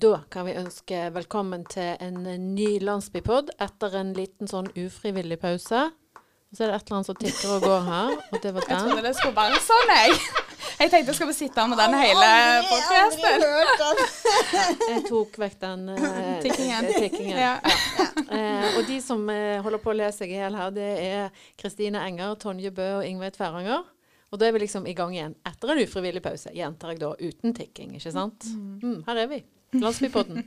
Da 0.00 0.20
kan 0.30 0.46
vi 0.46 0.54
ønske 0.58 0.96
velkommen 1.14 1.62
til 1.70 1.92
en 2.02 2.24
ny 2.54 2.80
landsbypod 2.82 3.52
etter 3.62 3.92
en 4.00 4.08
liten 4.16 4.48
sånn 4.50 4.66
ufrivillig 4.74 5.36
pause. 5.38 5.84
Så 6.54 6.64
er 6.64 6.72
det 6.72 6.78
et 6.80 6.88
eller 6.88 6.96
annet 6.98 7.10
som 7.10 7.18
tikker 7.20 7.52
og 7.56 7.62
går 7.62 7.84
her, 7.86 8.10
og 8.18 8.42
det 8.42 8.52
var 8.56 8.66
Jeg 8.70 8.80
trodde 8.80 9.04
det 9.04 9.12
skulle 9.18 9.36
være 9.36 9.60
sånn, 9.62 9.92
jeg. 9.94 10.18
Jeg 10.80 10.90
tenkte 10.90 11.14
skal 11.14 11.30
vi 11.30 11.36
sitte 11.36 11.62
her 11.62 11.70
med 11.70 11.78
den 11.78 11.94
hele 12.00 12.32
podcasten. 12.72 14.02
Jeg 14.88 15.06
tok 15.06 15.38
vekk 15.44 15.56
den 15.62 15.88
uh, 15.94 16.04
Tikkingen. 16.44 16.90
tikkingen. 16.90 17.38
Ja. 17.38 17.54
Eh, 18.24 18.68
og 18.74 18.82
de 18.90 19.00
som 19.04 19.22
uh, 19.30 19.62
holder 19.62 19.82
på 19.82 19.94
å 19.94 19.98
lese 20.00 20.24
seg 20.24 20.34
i 20.34 20.40
hjel 20.40 20.58
her, 20.58 20.74
det 20.74 20.92
er 21.06 21.42
Kristine 21.60 22.02
Enger, 22.02 22.34
Tonje 22.42 22.74
Bø 22.74 22.96
og 22.98 23.06
Ingveig 23.06 23.36
Tveranger. 23.38 23.86
Og 24.34 24.40
da 24.42 24.48
er 24.48 24.56
vi 24.56 24.64
liksom 24.64 24.90
i 24.90 24.96
gang 24.98 25.14
igjen 25.14 25.38
etter 25.46 25.70
en 25.70 25.84
ufrivillig 25.86 26.22
pause. 26.24 26.50
Gjentar 26.50 26.96
jeg 26.96 27.04
da 27.04 27.14
uten 27.20 27.54
tikking, 27.54 27.94
ikke 28.00 28.14
sant? 28.14 28.50
Mm, 28.82 29.04
her 29.06 29.22
er 29.22 29.30
vi. 29.30 29.44
Landsbypodden. 29.82 30.44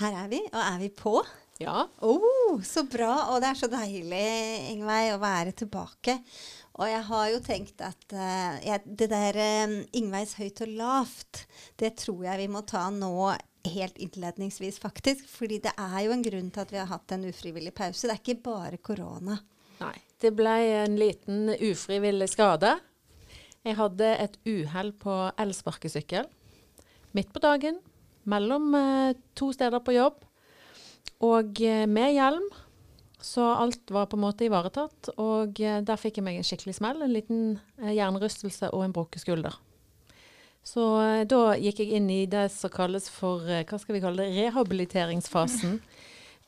Her 0.00 0.18
er 0.24 0.28
vi, 0.32 0.40
og 0.48 0.60
er 0.60 0.78
vi 0.80 0.88
på? 0.96 1.14
Ja. 1.62 1.84
Oh, 2.02 2.58
så 2.64 2.84
bra. 2.88 3.12
Og 3.32 3.42
det 3.42 3.52
er 3.52 3.60
så 3.60 3.68
deilig, 3.70 4.26
Ingveig, 4.72 5.12
å 5.14 5.20
være 5.22 5.54
tilbake. 5.56 6.16
Og 6.80 6.88
jeg 6.88 7.02
har 7.08 7.24
jo 7.28 7.40
tenkt 7.44 7.82
at 7.84 8.14
uh, 8.16 8.58
jeg, 8.64 8.82
det 8.86 9.08
der 9.12 9.38
um, 9.68 9.76
Ingveigs 10.00 10.34
høyt 10.40 10.62
og 10.64 10.76
lavt, 10.78 11.42
det 11.80 11.94
tror 12.00 12.24
jeg 12.30 12.40
vi 12.40 12.50
må 12.50 12.64
ta 12.66 12.86
nå 12.94 13.12
helt 13.68 14.00
innledningsvis, 14.02 14.80
faktisk. 14.82 15.26
Fordi 15.30 15.60
det 15.68 15.74
er 15.76 15.98
jo 16.06 16.14
en 16.16 16.24
grunn 16.24 16.50
til 16.50 16.64
at 16.64 16.72
vi 16.72 16.80
har 16.80 16.90
hatt 16.90 17.14
en 17.14 17.28
ufrivillig 17.28 17.74
pause. 17.76 18.08
Det 18.08 18.16
er 18.16 18.22
ikke 18.22 18.40
bare 18.48 18.80
korona. 18.82 19.38
Nei. 19.82 19.96
Det 20.22 20.32
ble 20.38 20.56
en 20.80 20.96
liten 20.98 21.52
ufrivillig 21.58 22.30
skade. 22.32 22.76
Jeg 23.62 23.78
hadde 23.78 24.08
et 24.24 24.38
uhell 24.48 24.90
på 24.98 25.16
elsparkesykkel 25.38 26.26
midt 27.16 27.32
på 27.32 27.42
dagen 27.42 27.80
mellom 28.28 28.74
eh, 28.74 29.16
to 29.34 29.52
steder 29.54 29.82
på 29.84 29.96
jobb. 29.96 30.20
Og 31.22 31.62
eh, 31.62 31.86
med 31.90 32.14
hjelm, 32.16 32.46
så 33.22 33.52
alt 33.54 33.90
var 33.94 34.08
på 34.10 34.18
en 34.18 34.24
måte 34.24 34.46
ivaretatt. 34.46 35.12
Og 35.22 35.60
eh, 35.62 35.80
der 35.82 36.00
fikk 36.00 36.20
jeg 36.20 36.26
meg 36.26 36.40
en 36.40 36.46
skikkelig 36.46 36.78
smell. 36.78 37.02
En 37.02 37.14
liten 37.14 37.44
hjernerystelse 37.82 38.72
og 38.72 38.86
en 38.86 38.96
brukket 38.96 39.24
skulder. 39.24 39.58
Så 40.62 40.82
da 41.26 41.56
gikk 41.58 41.80
jeg 41.82 41.96
inn 41.98 42.04
i 42.14 42.20
det 42.30 42.44
som 42.54 42.70
kalles 42.70 43.08
for 43.10 43.42
hva 43.42 43.78
skal 43.82 43.96
vi 43.96 44.02
kalle 44.04 44.22
det, 44.22 44.44
rehabiliteringsfasen. 44.44 45.80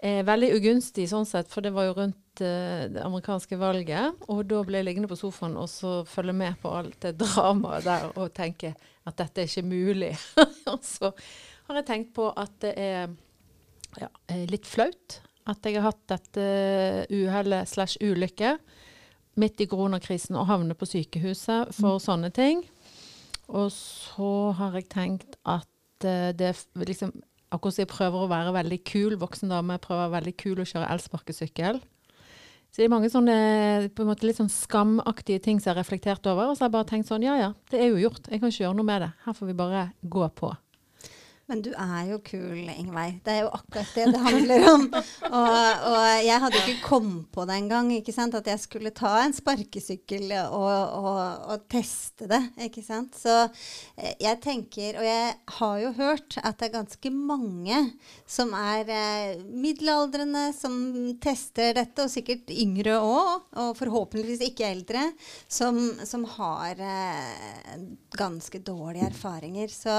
Eh, 0.05 0.21
veldig 0.27 0.51
ugunstig 0.59 1.07
sånn 1.09 1.25
sett, 1.25 1.49
for 1.49 1.65
det 1.65 1.71
var 1.73 1.87
jo 1.87 1.95
rundt 1.97 2.43
eh, 2.45 2.85
det 2.93 3.01
amerikanske 3.01 3.57
valget. 3.57 4.27
Og 4.29 4.43
da 4.51 4.61
ble 4.67 4.83
jeg 4.83 4.89
liggende 4.91 5.09
på 5.09 5.17
sofaen 5.17 5.57
og 5.57 5.71
så 5.73 6.03
følge 6.09 6.35
med 6.37 6.59
på 6.61 6.73
alt 6.77 6.99
det 7.07 7.15
dramaet 7.23 7.87
der 7.87 8.11
og 8.13 8.35
tenke 8.37 8.75
at 8.77 9.17
dette 9.17 9.41
er 9.41 9.49
ikke 9.49 9.65
mulig. 9.65 10.13
og 10.73 10.85
så 10.85 11.09
har 11.69 11.81
jeg 11.81 11.89
tenkt 11.89 12.13
på 12.19 12.29
at 12.37 12.53
det 12.61 12.75
er 12.77 13.15
ja, 14.03 14.11
eh, 14.29 14.45
litt 14.51 14.69
flaut 14.69 15.23
at 15.49 15.65
jeg 15.65 15.77
har 15.77 15.91
hatt 15.91 16.05
dette 16.09 16.45
uhellet 17.13 17.69
slash 17.69 18.01
ulykke 18.01 18.55
midt 19.41 19.61
i 19.61 19.69
koronakrisen 19.69 20.37
og 20.39 20.49
havne 20.49 20.77
på 20.79 20.89
sykehuset 20.89 21.73
for 21.77 22.01
sånne 22.01 22.29
ting. 22.35 22.63
Og 23.49 23.71
så 23.73 24.33
har 24.61 24.77
jeg 24.77 24.91
tenkt 24.93 25.39
at 25.45 26.05
eh, 26.05 26.33
det 26.37 26.53
er 26.53 26.89
liksom 26.93 27.17
Akkurat 27.53 27.77
som 27.77 27.85
jeg 27.85 27.93
prøver 27.93 28.25
å 28.25 28.31
være 28.31 28.55
veldig 28.57 28.79
kul 28.89 29.19
voksen 29.21 29.53
dame, 29.53 29.77
prøver 29.83 30.01
å 30.01 30.07
være 30.07 30.17
veldig 30.21 30.37
kul 30.41 30.63
å 30.63 30.69
kjøre 30.69 30.89
elsparkesykkel. 30.95 31.83
Så 32.75 32.81
det 32.81 32.89
er 32.89 32.91
mange 32.91 33.11
sånne 33.13 33.35
på 33.95 34.03
en 34.03 34.09
måte 34.11 34.27
litt 34.27 34.41
sånn 34.41 34.51
skamaktige 34.51 35.43
ting 35.45 35.61
som 35.61 35.69
jeg 35.71 35.77
har 35.77 35.83
reflektert 35.85 36.27
over. 36.27 36.51
Og 36.51 36.57
så 36.57 36.65
har 36.65 36.73
jeg 36.73 36.75
bare 36.75 36.89
tenkt 36.91 37.07
sånn, 37.07 37.23
ja 37.23 37.37
ja, 37.39 37.53
det 37.71 37.79
er 37.79 37.93
jo 37.93 38.01
gjort. 38.03 38.27
Jeg 38.27 38.43
kan 38.43 38.51
ikke 38.51 38.65
gjøre 38.65 38.79
noe 38.81 38.89
med 38.89 39.05
det. 39.05 39.11
Her 39.27 39.37
får 39.39 39.51
vi 39.53 39.55
bare 39.61 39.85
gå 40.03 40.27
på. 40.35 40.51
Men 41.51 41.61
du 41.61 41.71
er 41.77 42.07
jo 42.09 42.19
kul, 42.25 42.63
Ingveig. 42.73 43.19
Det 43.25 43.33
er 43.35 43.43
jo 43.45 43.51
akkurat 43.53 43.91
det 43.93 44.05
det 44.15 44.21
handler 44.25 44.63
om. 44.71 44.87
Og, 45.35 45.85
og 45.91 46.05
jeg 46.23 46.41
hadde 46.41 46.61
ikke 46.61 46.85
kommet 46.85 47.27
på 47.35 47.45
det 47.49 47.57
engang, 47.59 47.89
at 47.95 48.49
jeg 48.49 48.61
skulle 48.63 48.93
ta 48.95 49.13
en 49.25 49.35
sparkesykkel 49.35 50.31
og, 50.37 50.75
og, 51.01 51.21
og 51.51 51.65
teste 51.71 52.29
det. 52.31 52.41
ikke 52.69 52.85
sant? 52.85 53.17
Så 53.19 53.33
eh, 53.97 54.15
jeg 54.23 54.39
tenker, 54.45 55.01
og 55.01 55.07
jeg 55.07 55.33
har 55.59 55.81
jo 55.83 55.91
hørt 55.99 56.39
at 56.41 56.61
det 56.61 56.69
er 56.69 56.75
ganske 56.77 57.13
mange 57.15 57.81
som 58.31 58.55
er 58.57 58.93
eh, 58.95 59.43
middelaldrende, 59.49 60.47
som 60.57 60.77
tester 61.25 61.75
dette, 61.81 62.07
og 62.07 62.13
sikkert 62.13 62.53
yngre 62.55 62.97
òg, 63.01 63.49
og 63.65 63.75
forhåpentligvis 63.81 64.45
ikke 64.51 64.71
eldre, 64.71 65.09
som, 65.49 65.81
som 66.07 66.27
har 66.37 66.81
eh, 66.85 67.85
ganske 68.15 68.63
dårlige 68.65 69.11
erfaringer. 69.11 69.73
Så 69.73 69.99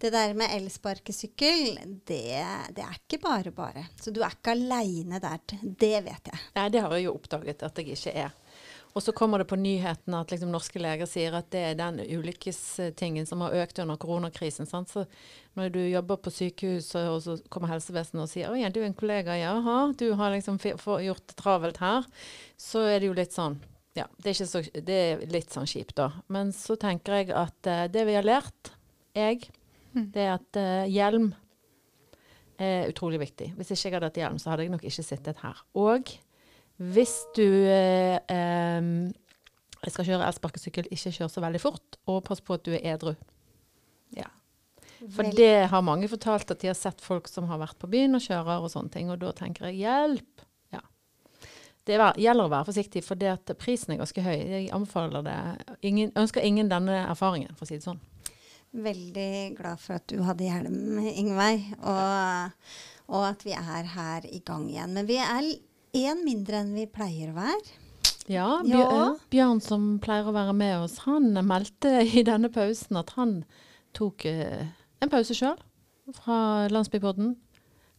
det 0.00 0.14
der 0.14 0.34
med 0.38 0.50
elsparkesykkel, 0.80 1.78
det, 2.06 2.46
det 2.74 2.82
er 2.82 2.96
ikke 2.96 3.20
bare 3.22 3.52
bare. 3.52 3.86
Så 4.00 4.10
du 4.10 4.22
er 4.22 4.32
ikke 4.32 4.54
aleine 4.54 5.20
der. 5.20 5.40
Det 5.60 6.00
vet 6.04 6.30
jeg. 6.32 6.40
Nei, 6.56 6.68
det 6.70 6.80
har 6.80 6.94
jeg 6.96 7.04
jo 7.04 7.14
oppdaget 7.14 7.62
at 7.62 7.78
jeg 7.78 7.96
ikke 7.96 8.12
er. 8.14 8.32
Og 8.90 9.02
så 9.04 9.12
kommer 9.14 9.38
det 9.38 9.46
på 9.46 9.58
nyhetene 9.60 10.18
at 10.18 10.32
liksom 10.32 10.50
norske 10.50 10.80
leger 10.82 11.06
sier 11.06 11.36
at 11.38 11.46
det 11.52 11.60
er 11.62 11.76
den 11.78 12.00
ulykkestingen 12.00 13.26
som 13.28 13.44
har 13.44 13.54
økt 13.62 13.78
under 13.78 14.00
koronakrisen. 14.00 14.66
Sant? 14.66 14.90
Så 14.90 15.04
når 15.54 15.70
du 15.70 15.80
jobber 15.84 16.18
på 16.18 16.32
sykehus, 16.34 16.88
og 16.98 17.20
så 17.22 17.36
kommer 17.48 17.70
helsevesenet 17.70 18.24
og 18.24 18.32
sier 18.32 18.50
'Å 18.50 18.58
ja, 18.58 18.68
du 18.68 18.80
er 18.80 18.88
en 18.88 18.94
kollega, 18.94 19.36
jaha, 19.38 19.92
du 19.94 20.14
har 20.14 20.34
liksom 20.34 20.58
gjort 20.58 21.26
det 21.26 21.36
travelt 21.36 21.78
her', 21.78 22.06
så 22.56 22.82
er 22.82 22.98
det 22.98 23.06
jo 23.06 23.14
litt 23.14 23.32
sånn 23.32 23.60
Ja, 23.94 24.06
det 24.22 24.30
er, 24.30 24.46
så, 24.46 24.62
det 24.62 24.94
er 24.94 25.26
litt 25.26 25.50
sånn 25.50 25.66
kjipt, 25.66 25.96
da. 25.96 26.22
Men 26.28 26.52
så 26.52 26.76
tenker 26.78 27.12
jeg 27.12 27.30
at 27.34 27.66
uh, 27.66 27.88
det 27.90 28.04
vi 28.06 28.14
har 28.14 28.22
lært, 28.22 28.70
jeg, 29.14 29.50
det 29.94 30.22
er 30.22 30.34
at 30.36 30.58
uh, 30.60 30.88
hjelm 30.90 31.30
er 32.60 32.90
utrolig 32.90 33.20
viktig. 33.22 33.52
Hvis 33.56 33.72
ikke 33.72 33.88
jeg 33.88 33.96
hadde 33.96 34.10
hatt 34.10 34.20
hjelm, 34.20 34.38
så 34.40 34.52
hadde 34.52 34.66
jeg 34.66 34.74
nok 34.74 34.84
ikke 34.84 35.04
sittet 35.06 35.40
her. 35.42 35.62
Og 35.80 36.10
hvis 36.80 37.14
du 37.36 37.44
eh, 37.44 38.18
em, 38.32 39.10
skal 39.88 40.06
kjøre 40.06 40.28
elsparkesykkel, 40.28 40.90
ikke 40.92 41.12
kjør 41.16 41.32
så 41.32 41.42
veldig 41.44 41.60
fort, 41.60 41.98
og 42.08 42.22
pass 42.24 42.40
på 42.44 42.56
at 42.56 42.64
du 42.64 42.72
er 42.76 42.84
edru. 42.94 43.14
Ja. 44.16 44.28
For 45.00 45.24
Vel- 45.24 45.36
det 45.36 45.68
har 45.72 45.84
mange 45.84 46.08
fortalt 46.12 46.52
at 46.52 46.60
de 46.60 46.68
har 46.68 46.76
sett 46.76 47.00
folk 47.04 47.28
som 47.28 47.48
har 47.48 47.60
vært 47.60 47.78
på 47.80 47.88
byen 47.92 48.16
og 48.16 48.24
kjører 48.24 48.64
og 48.64 48.72
sånne 48.72 48.92
ting, 48.92 49.12
og 49.12 49.20
da 49.20 49.32
tenker 49.36 49.68
jeg 49.70 49.80
hjelp. 49.82 50.44
Ja. 50.76 50.80
Det 51.88 51.96
er, 51.96 52.04
gjelder 52.20 52.48
å 52.48 52.52
være 52.52 52.68
forsiktig, 52.68 53.04
for 53.04 53.20
det 53.20 53.32
at 53.32 53.56
prisen 53.60 53.94
er 53.94 54.00
ganske 54.00 54.24
høy. 54.24 54.36
Jeg 54.36 54.70
anbefaler 54.76 55.24
det. 55.24 55.38
Ingen, 55.88 56.12
ønsker 56.20 56.44
ingen 56.44 56.68
denne 56.72 57.06
erfaringen, 57.06 57.56
for 57.56 57.64
å 57.64 57.72
si 57.72 57.80
det 57.80 57.88
sånn. 57.88 58.00
Veldig 58.70 59.56
glad 59.58 59.80
for 59.82 59.96
at 59.98 60.06
du 60.12 60.20
hadde 60.22 60.46
hjelm, 60.46 61.00
Ingveig, 61.10 61.64
og, 61.82 62.52
og 63.10 63.24
at 63.32 63.42
vi 63.42 63.50
er 63.56 63.88
her 63.96 64.26
i 64.30 64.38
gang 64.46 64.68
igjen. 64.70 64.92
Men 64.94 65.08
vi 65.08 65.16
er 65.18 65.48
én 65.98 66.20
mindre 66.22 66.60
enn 66.62 66.70
vi 66.76 66.84
pleier 66.86 67.32
å 67.32 67.38
være. 67.40 67.76
Ja, 68.30 68.60
Bjør, 68.62 68.78
Ja. 68.78 69.06
eh, 69.10 69.24
Bjørn 69.34 69.60
som 69.64 69.88
pleier 70.02 70.28
å 70.30 70.34
være 70.36 70.54
med 70.54 70.84
oss, 70.84 70.98
han 71.08 71.32
meldte 71.48 71.96
i 72.06 72.22
denne 72.22 72.50
pausen 72.54 72.96
at 73.00 73.10
han 73.18 73.40
tok 73.98 74.24
eh, 74.30 74.68
en 75.02 75.10
pause 75.10 75.34
sjøl 75.34 75.58
fra 76.14 76.68
Landsbypodden. 76.70 77.34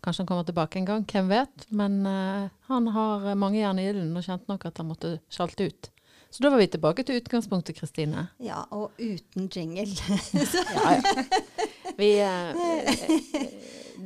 Kanskje 0.02 0.24
han 0.24 0.28
kommer 0.32 0.46
tilbake 0.48 0.80
en 0.80 0.88
gang, 0.88 1.04
hvem 1.06 1.28
vet. 1.30 1.68
Men 1.70 2.00
eh, 2.08 2.48
han 2.72 2.88
har 2.96 3.28
mange 3.36 3.60
jern 3.60 3.78
i 3.84 3.90
ilden 3.92 4.16
og 4.18 4.24
kjente 4.24 4.48
nok 4.50 4.64
at 4.72 4.80
han 4.80 4.88
måtte 4.88 5.18
sjalte 5.30 5.68
ut. 5.68 5.92
Så 6.32 6.44
da 6.44 6.50
var 6.50 6.58
vi 6.62 6.68
tilbake 6.72 7.04
til 7.04 7.18
utgangspunktet, 7.20 7.76
Kristine. 7.76 8.28
Ja, 8.40 8.62
og 8.72 8.92
uten 8.98 9.50
jingle. 9.52 9.84
Ja, 10.76 10.94
ja. 10.96 11.24
Vi, 11.98 12.08
eh, 12.24 12.50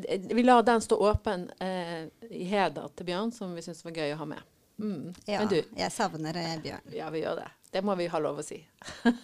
eh, 0.10 0.22
vi 0.34 0.44
lar 0.44 0.64
den 0.66 0.82
stå 0.82 0.98
åpen 1.06 1.46
eh, 1.62 2.08
i 2.34 2.44
heder 2.50 2.90
til 2.98 3.06
Bjørn, 3.06 3.32
som 3.32 3.54
vi 3.56 3.62
syns 3.62 3.84
var 3.86 3.94
gøy 3.96 4.16
å 4.16 4.18
ha 4.24 4.26
med. 4.32 4.42
Mm. 4.82 5.14
ja, 5.30 5.44
Men 5.44 5.52
du, 5.54 5.60
jeg 5.78 5.92
savner 5.94 6.36
eh, 6.42 6.56
Bjørn. 6.64 6.90
ja, 6.98 7.12
vi 7.14 7.22
gjør 7.22 7.44
det. 7.44 7.52
Det 7.72 7.84
må 7.86 7.96
vi 8.00 8.08
ha 8.10 8.20
lov 8.20 8.42
å 8.42 8.44
si. 8.44 8.58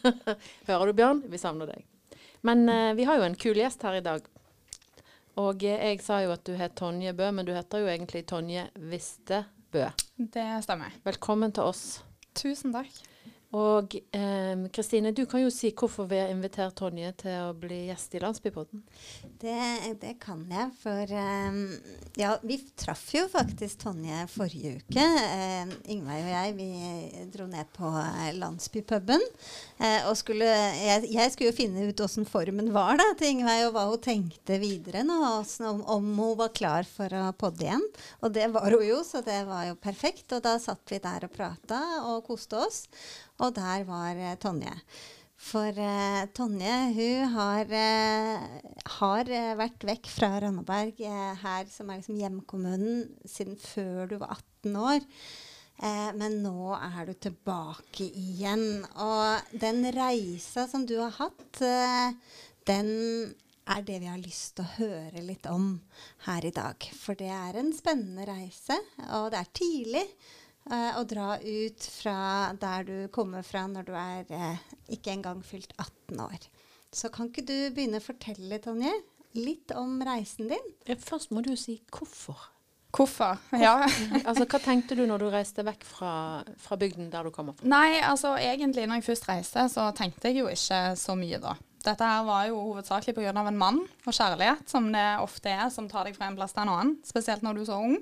Hører 0.70 0.92
du, 0.92 0.94
Bjørn? 1.02 1.24
Vi 1.32 1.42
savner 1.42 1.74
deg. 1.74 1.88
Men 2.46 2.64
eh, 2.70 2.92
vi 3.00 3.10
har 3.10 3.18
jo 3.18 3.26
en 3.26 3.36
kul 3.36 3.58
gjest 3.60 3.82
her 3.88 3.98
i 3.98 4.06
dag. 4.06 4.30
Og 5.42 5.66
eh, 5.66 5.82
jeg 5.90 6.04
sa 6.06 6.22
jo 6.22 6.36
at 6.38 6.46
du 6.48 6.54
het 6.60 6.78
Tonje 6.78 7.16
Bø, 7.18 7.32
men 7.34 7.50
du 7.50 7.52
heter 7.58 7.82
jo 7.82 7.90
egentlig 7.92 8.24
Tonje 8.30 8.70
Viste 8.94 9.42
Bø. 9.74 9.90
Det 10.22 10.48
stemmer. 10.68 10.94
Velkommen 11.08 11.52
til 11.58 11.74
oss. 11.74 11.86
Tusen 12.34 12.72
takk. 12.74 12.96
Og 13.58 13.96
eh, 14.16 14.62
Kristine, 14.72 15.12
du 15.12 15.26
kan 15.28 15.42
jo 15.44 15.50
si 15.52 15.74
hvorfor 15.76 16.08
vi 16.08 16.22
har 16.22 16.30
invitert 16.32 16.76
Tonje 16.80 17.10
til 17.20 17.50
å 17.50 17.56
bli 17.58 17.82
gjest 17.90 18.14
i 18.16 18.22
Landsbypodden. 18.24 18.84
Det, 19.42 19.58
det 20.00 20.14
kan 20.24 20.46
jeg, 20.48 20.70
for 20.80 21.12
eh, 21.20 21.58
ja, 22.20 22.38
vi 22.48 22.62
traff 22.80 23.10
jo 23.12 23.26
faktisk 23.32 23.82
Tonje 23.84 24.24
forrige 24.32 24.78
uke. 24.80 25.04
Eh, 25.04 25.74
Ingveig 25.92 26.22
og 26.24 26.32
jeg 26.32 26.56
vi 26.56 26.70
dro 27.34 27.48
ned 27.52 27.68
på 27.76 27.92
eh, 28.00 28.30
landsbypuben. 28.40 29.26
Eh, 29.84 30.08
og 30.08 30.16
skulle, 30.20 30.48
jeg, 30.48 31.10
jeg 31.12 31.34
skulle 31.34 31.52
jo 31.52 31.58
finne 31.58 31.90
ut 31.90 32.06
åssen 32.06 32.28
formen 32.30 32.72
var 32.72 33.02
da, 33.02 33.10
til 33.20 33.34
Ingveig, 33.34 33.66
og 33.68 33.76
hva 33.76 33.88
hun 33.92 34.06
tenkte 34.06 34.62
videre 34.64 35.04
nå. 35.08 35.20
Om, 35.42 35.84
om 35.92 36.08
hun 36.22 36.40
var 36.40 36.54
klar 36.56 36.88
for 36.88 37.12
å 37.12 37.28
podde 37.36 37.68
igjen. 37.68 37.84
Og 38.24 38.32
det 38.32 38.48
var 38.56 38.72
hun 38.72 38.88
jo, 38.88 39.02
så 39.04 39.20
det 39.26 39.42
var 39.50 39.68
jo 39.68 39.76
perfekt. 39.76 40.30
Og 40.32 40.44
da 40.48 40.56
satt 40.62 40.88
vi 40.88 41.02
der 41.04 41.28
og 41.28 41.36
prata 41.36 41.82
og 42.08 42.24
koste 42.32 42.64
oss. 42.64 42.86
Og 43.42 43.56
der 43.58 43.86
var 43.88 44.18
eh, 44.18 44.38
Tonje. 44.42 44.74
For 45.42 45.74
eh, 45.74 46.26
Tonje 46.38 46.74
hun 46.94 47.32
har, 47.34 47.72
eh, 47.74 48.44
har 49.00 49.32
eh, 49.34 49.54
vært 49.58 49.86
vekk 49.90 50.10
fra 50.14 50.36
Randaberg, 50.44 51.02
eh, 51.02 51.32
her 51.42 51.70
som 51.72 51.90
er 51.90 52.02
liksom 52.02 52.20
hjemkommunen, 52.20 53.08
siden 53.26 53.58
før 53.58 54.12
du 54.12 54.20
var 54.22 54.38
18 54.38 54.78
år. 54.78 55.08
Eh, 55.82 56.12
men 56.20 56.38
nå 56.44 56.76
er 56.78 57.10
du 57.10 57.16
tilbake 57.18 58.06
igjen. 58.06 58.84
Og 59.02 59.58
den 59.64 59.88
reisa 59.96 60.68
som 60.70 60.86
du 60.86 61.00
har 61.02 61.16
hatt, 61.18 61.64
den 62.70 62.92
er 63.72 63.82
det 63.86 63.98
vi 64.04 64.10
har 64.10 64.22
lyst 64.22 64.58
til 64.58 64.66
å 64.66 64.76
høre 64.78 65.26
litt 65.26 65.48
om 65.50 65.74
her 66.28 66.46
i 66.46 66.54
dag. 66.54 66.86
For 67.02 67.18
det 67.18 67.32
er 67.34 67.58
en 67.58 67.74
spennende 67.74 68.30
reise, 68.30 68.78
og 69.18 69.32
det 69.34 69.42
er 69.42 69.52
tidlig 69.58 70.06
eh, 70.72 70.98
å 71.00 71.04
dra 71.08 71.36
ut 71.42 71.88
fra 72.00 72.18
der 72.60 72.88
du 72.88 72.96
kommer 73.14 73.46
fra 73.46 73.66
når 73.70 73.88
du 73.88 73.94
er 73.98 74.32
eh, 74.36 74.64
ikke 74.96 75.14
engang 75.16 75.44
fylt 75.46 75.76
18 75.78 76.24
år. 76.24 76.48
Så 76.92 77.12
kan 77.14 77.30
ikke 77.30 77.46
du 77.48 77.58
begynne 77.72 78.02
å 78.02 78.04
fortelle, 78.04 78.60
Tonje, 78.64 78.92
litt 79.38 79.72
om 79.78 80.00
reisen 80.04 80.50
din? 80.52 80.74
Først 81.00 81.32
må 81.32 81.44
du 81.46 81.54
si 81.60 81.80
hvorfor. 81.92 82.50
Hvorfor? 82.92 83.40
Ja. 83.56 83.78
Altså, 84.28 84.46
Hva 84.46 84.60
tenkte 84.60 84.98
du 85.00 85.06
når 85.08 85.24
du 85.24 85.30
reiste 85.32 85.64
vekk 85.66 85.86
fra, 85.88 86.14
fra 86.60 86.78
bygden 86.80 87.10
der 87.14 87.28
du 87.28 87.32
kommer 87.34 87.56
fra? 87.56 87.68
Nei, 87.72 88.02
altså 88.04 88.36
egentlig 88.40 88.88
når 88.88 89.00
jeg 89.00 89.08
først 89.12 89.30
reiste, 89.32 89.68
så 89.72 89.88
tenkte 89.96 90.30
jeg 90.30 90.42
jo 90.44 90.52
ikke 90.52 90.82
så 91.00 91.16
mye 91.20 91.40
da. 91.42 91.56
Dette 91.82 92.06
her 92.06 92.26
var 92.28 92.46
jo 92.46 92.60
hovedsakelig 92.60 93.16
pga. 93.18 93.32
en 93.34 93.58
mann 93.58 93.80
og 94.06 94.14
kjærlighet, 94.14 94.68
som 94.70 94.92
det 94.94 95.08
ofte 95.24 95.50
er, 95.50 95.70
som 95.74 95.88
tar 95.90 96.06
deg 96.06 96.18
fra 96.18 96.28
en 96.30 96.38
plass 96.38 96.54
til 96.54 96.62
en 96.62 96.74
annen. 96.76 96.98
Spesielt 97.08 97.42
når 97.42 97.58
du 97.58 97.62
er 97.64 97.70
så 97.72 97.80
ung. 97.82 97.96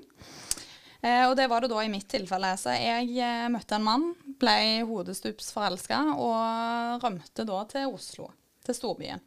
Eh, 1.00 1.24
og 1.30 1.36
det 1.38 1.46
var 1.48 1.64
det 1.64 1.70
da 1.72 1.80
i 1.84 1.92
mitt 1.92 2.08
tilfelle. 2.12 2.52
Så 2.60 2.74
jeg 2.76 3.14
eh, 3.16 3.46
møtte 3.52 3.78
en 3.78 3.86
mann, 3.86 4.10
ble 4.40 4.84
hodestups 4.88 5.52
forelska 5.54 6.02
og 6.16 7.04
rømte 7.04 7.46
da 7.48 7.62
til 7.70 7.94
Oslo, 7.96 8.28
til 8.66 8.76
storbyen. 8.76 9.24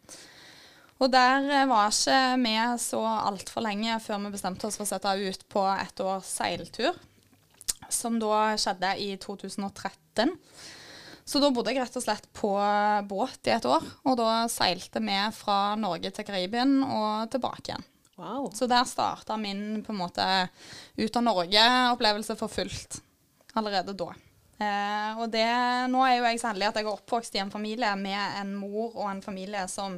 Og 1.01 1.09
der 1.11 1.49
eh, 1.49 1.69
var 1.69 1.89
ikke 1.89 2.19
vi 2.43 2.53
så 2.83 3.01
altfor 3.01 3.65
lenge 3.65 3.97
før 4.03 4.21
vi 4.27 4.35
bestemte 4.35 4.69
oss 4.69 4.77
for 4.77 4.85
å 4.85 4.91
sette 4.93 5.15
ut 5.17 5.49
på 5.49 5.65
et 5.73 6.05
års 6.05 6.29
seiltur, 6.29 7.01
som 7.89 8.21
da 8.21 8.53
skjedde 8.61 8.93
i 9.01 9.09
2013. 9.21 10.37
Så 11.23 11.39
da 11.39 11.49
bodde 11.55 11.71
jeg 11.71 11.79
rett 11.79 11.95
og 11.95 12.03
slett 12.03 12.25
på 12.35 12.51
båt 13.07 13.47
i 13.47 13.53
et 13.55 13.65
år, 13.65 13.85
og 14.03 14.17
da 14.19 14.43
seilte 14.51 14.99
vi 14.99 15.15
fra 15.33 15.57
Norge 15.79 16.11
til 16.11 16.27
Karibien 16.27 16.81
og 16.83 17.31
tilbake 17.31 17.71
igjen. 17.71 17.85
Wow. 18.15 18.51
Så 18.54 18.68
der 18.69 18.86
starta 18.86 19.38
min 19.38 19.81
på 19.86 19.92
en 19.94 19.98
måte 20.04 20.27
ut 20.95 21.15
av 21.15 21.25
Norge-opplevelse 21.25 22.36
for 22.38 22.51
fullt 22.51 23.00
allerede 23.57 23.95
da. 23.98 24.13
Eh, 24.62 25.19
og 25.19 25.30
det, 25.33 25.48
nå 25.89 26.04
er 26.06 26.18
jo 26.19 26.25
jeg 26.27 26.42
så 26.42 26.51
heldig 26.51 26.69
at 26.69 26.80
jeg 26.80 26.86
er 26.86 26.94
oppvokst 26.94 27.36
i 27.38 27.42
en 27.42 27.54
familie 27.54 27.89
med 28.00 28.39
en 28.39 28.54
mor 28.56 28.94
og 28.94 29.07
en 29.10 29.21
familie 29.25 29.63
som, 29.71 29.98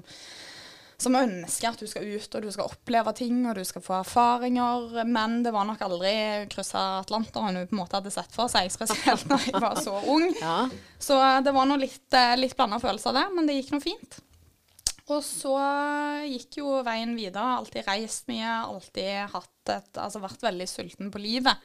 som 0.95 1.17
ønsker 1.19 1.73
at 1.73 1.83
du 1.83 1.89
skal 1.91 2.07
ut 2.07 2.37
og 2.39 2.45
du 2.45 2.49
skal 2.55 2.71
oppleve 2.71 3.13
ting 3.19 3.41
og 3.43 3.59
du 3.59 3.65
skal 3.67 3.83
få 3.83 3.97
erfaringer. 3.99 5.03
Men 5.11 5.41
det 5.45 5.51
var 5.55 5.67
nok 5.67 5.83
aldri 5.85 6.13
kryssa 6.51 6.85
Atlanteren 7.01 7.59
hun 7.59 7.67
på 7.67 7.75
en 7.75 7.81
måte 7.83 7.99
hadde 7.99 8.15
sett 8.15 8.31
for 8.35 8.51
seg, 8.51 8.71
spesielt 8.73 9.27
når 9.31 9.49
jeg 9.49 9.59
var 9.59 9.81
så 9.83 9.99
ung. 10.15 10.29
Ja. 10.45 10.61
Så 11.01 11.17
det 11.43 11.51
var 11.53 11.67
noe 11.67 11.83
litt, 11.83 12.07
eh, 12.15 12.37
litt 12.39 12.55
blanda 12.55 12.79
følelser 12.81 13.15
der, 13.15 13.27
men 13.35 13.47
det 13.49 13.59
gikk 13.59 13.75
nå 13.75 13.83
fint. 13.83 14.21
Og 15.13 15.21
så 15.21 15.53
gikk 16.25 16.59
jo 16.63 16.79
veien 16.85 17.13
videre. 17.17 17.59
Alltid 17.59 17.85
reist 17.85 18.25
mye, 18.31 18.49
alltid 18.65 19.37
et, 19.37 19.99
altså 20.01 20.23
vært 20.23 20.45
veldig 20.47 20.67
sulten 20.69 21.11
på 21.13 21.21
livet. 21.21 21.61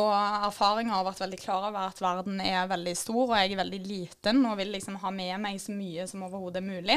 Og 0.00 0.08
erfaringa 0.08 0.96
har 0.96 1.04
vært 1.04 1.20
veldig 1.26 1.40
klar 1.42 1.66
over 1.68 1.90
at 1.90 2.00
verden 2.00 2.40
er 2.40 2.70
veldig 2.70 2.94
stor, 2.96 3.26
og 3.26 3.36
jeg 3.36 3.52
er 3.52 3.60
veldig 3.60 3.80
liten 3.84 4.40
og 4.48 4.56
vil 4.62 4.72
liksom 4.72 4.96
ha 5.02 5.12
med 5.12 5.34
meg 5.42 5.60
så 5.60 5.74
mye 5.76 6.06
som 6.08 6.24
overhodet 6.24 6.64
mulig. 6.64 6.96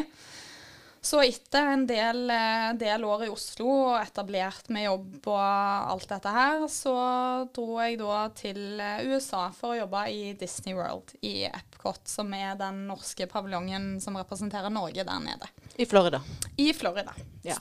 Så 1.06 1.20
etter 1.22 1.68
en 1.70 1.84
del, 1.86 2.24
eh, 2.34 2.72
del 2.82 3.04
år 3.06 3.28
i 3.28 3.30
Oslo 3.30 3.68
og 3.92 3.98
etablert 4.00 4.72
med 4.74 4.88
jobb 4.88 5.28
og 5.30 5.92
alt 5.94 6.08
dette 6.10 6.32
her, 6.34 6.66
så 6.72 6.96
dro 7.54 7.78
jeg 7.78 8.00
da 8.02 8.24
til 8.34 8.82
eh, 8.82 9.04
USA 9.06 9.44
for 9.54 9.76
å 9.76 9.78
jobbe 9.84 10.02
i 10.10 10.34
Disney 10.40 10.74
World 10.74 11.14
i 11.22 11.46
Epcot, 11.46 12.02
som 12.10 12.34
er 12.34 12.58
den 12.58 12.88
norske 12.90 13.30
paviljongen 13.30 14.00
som 14.02 14.18
representerer 14.18 14.74
Norge 14.74 15.06
der 15.06 15.22
nede. 15.22 15.52
I 15.78 15.86
Florida. 15.86 16.24
I 16.58 16.72
Florida. 16.74 17.14
Ja. 17.46 17.60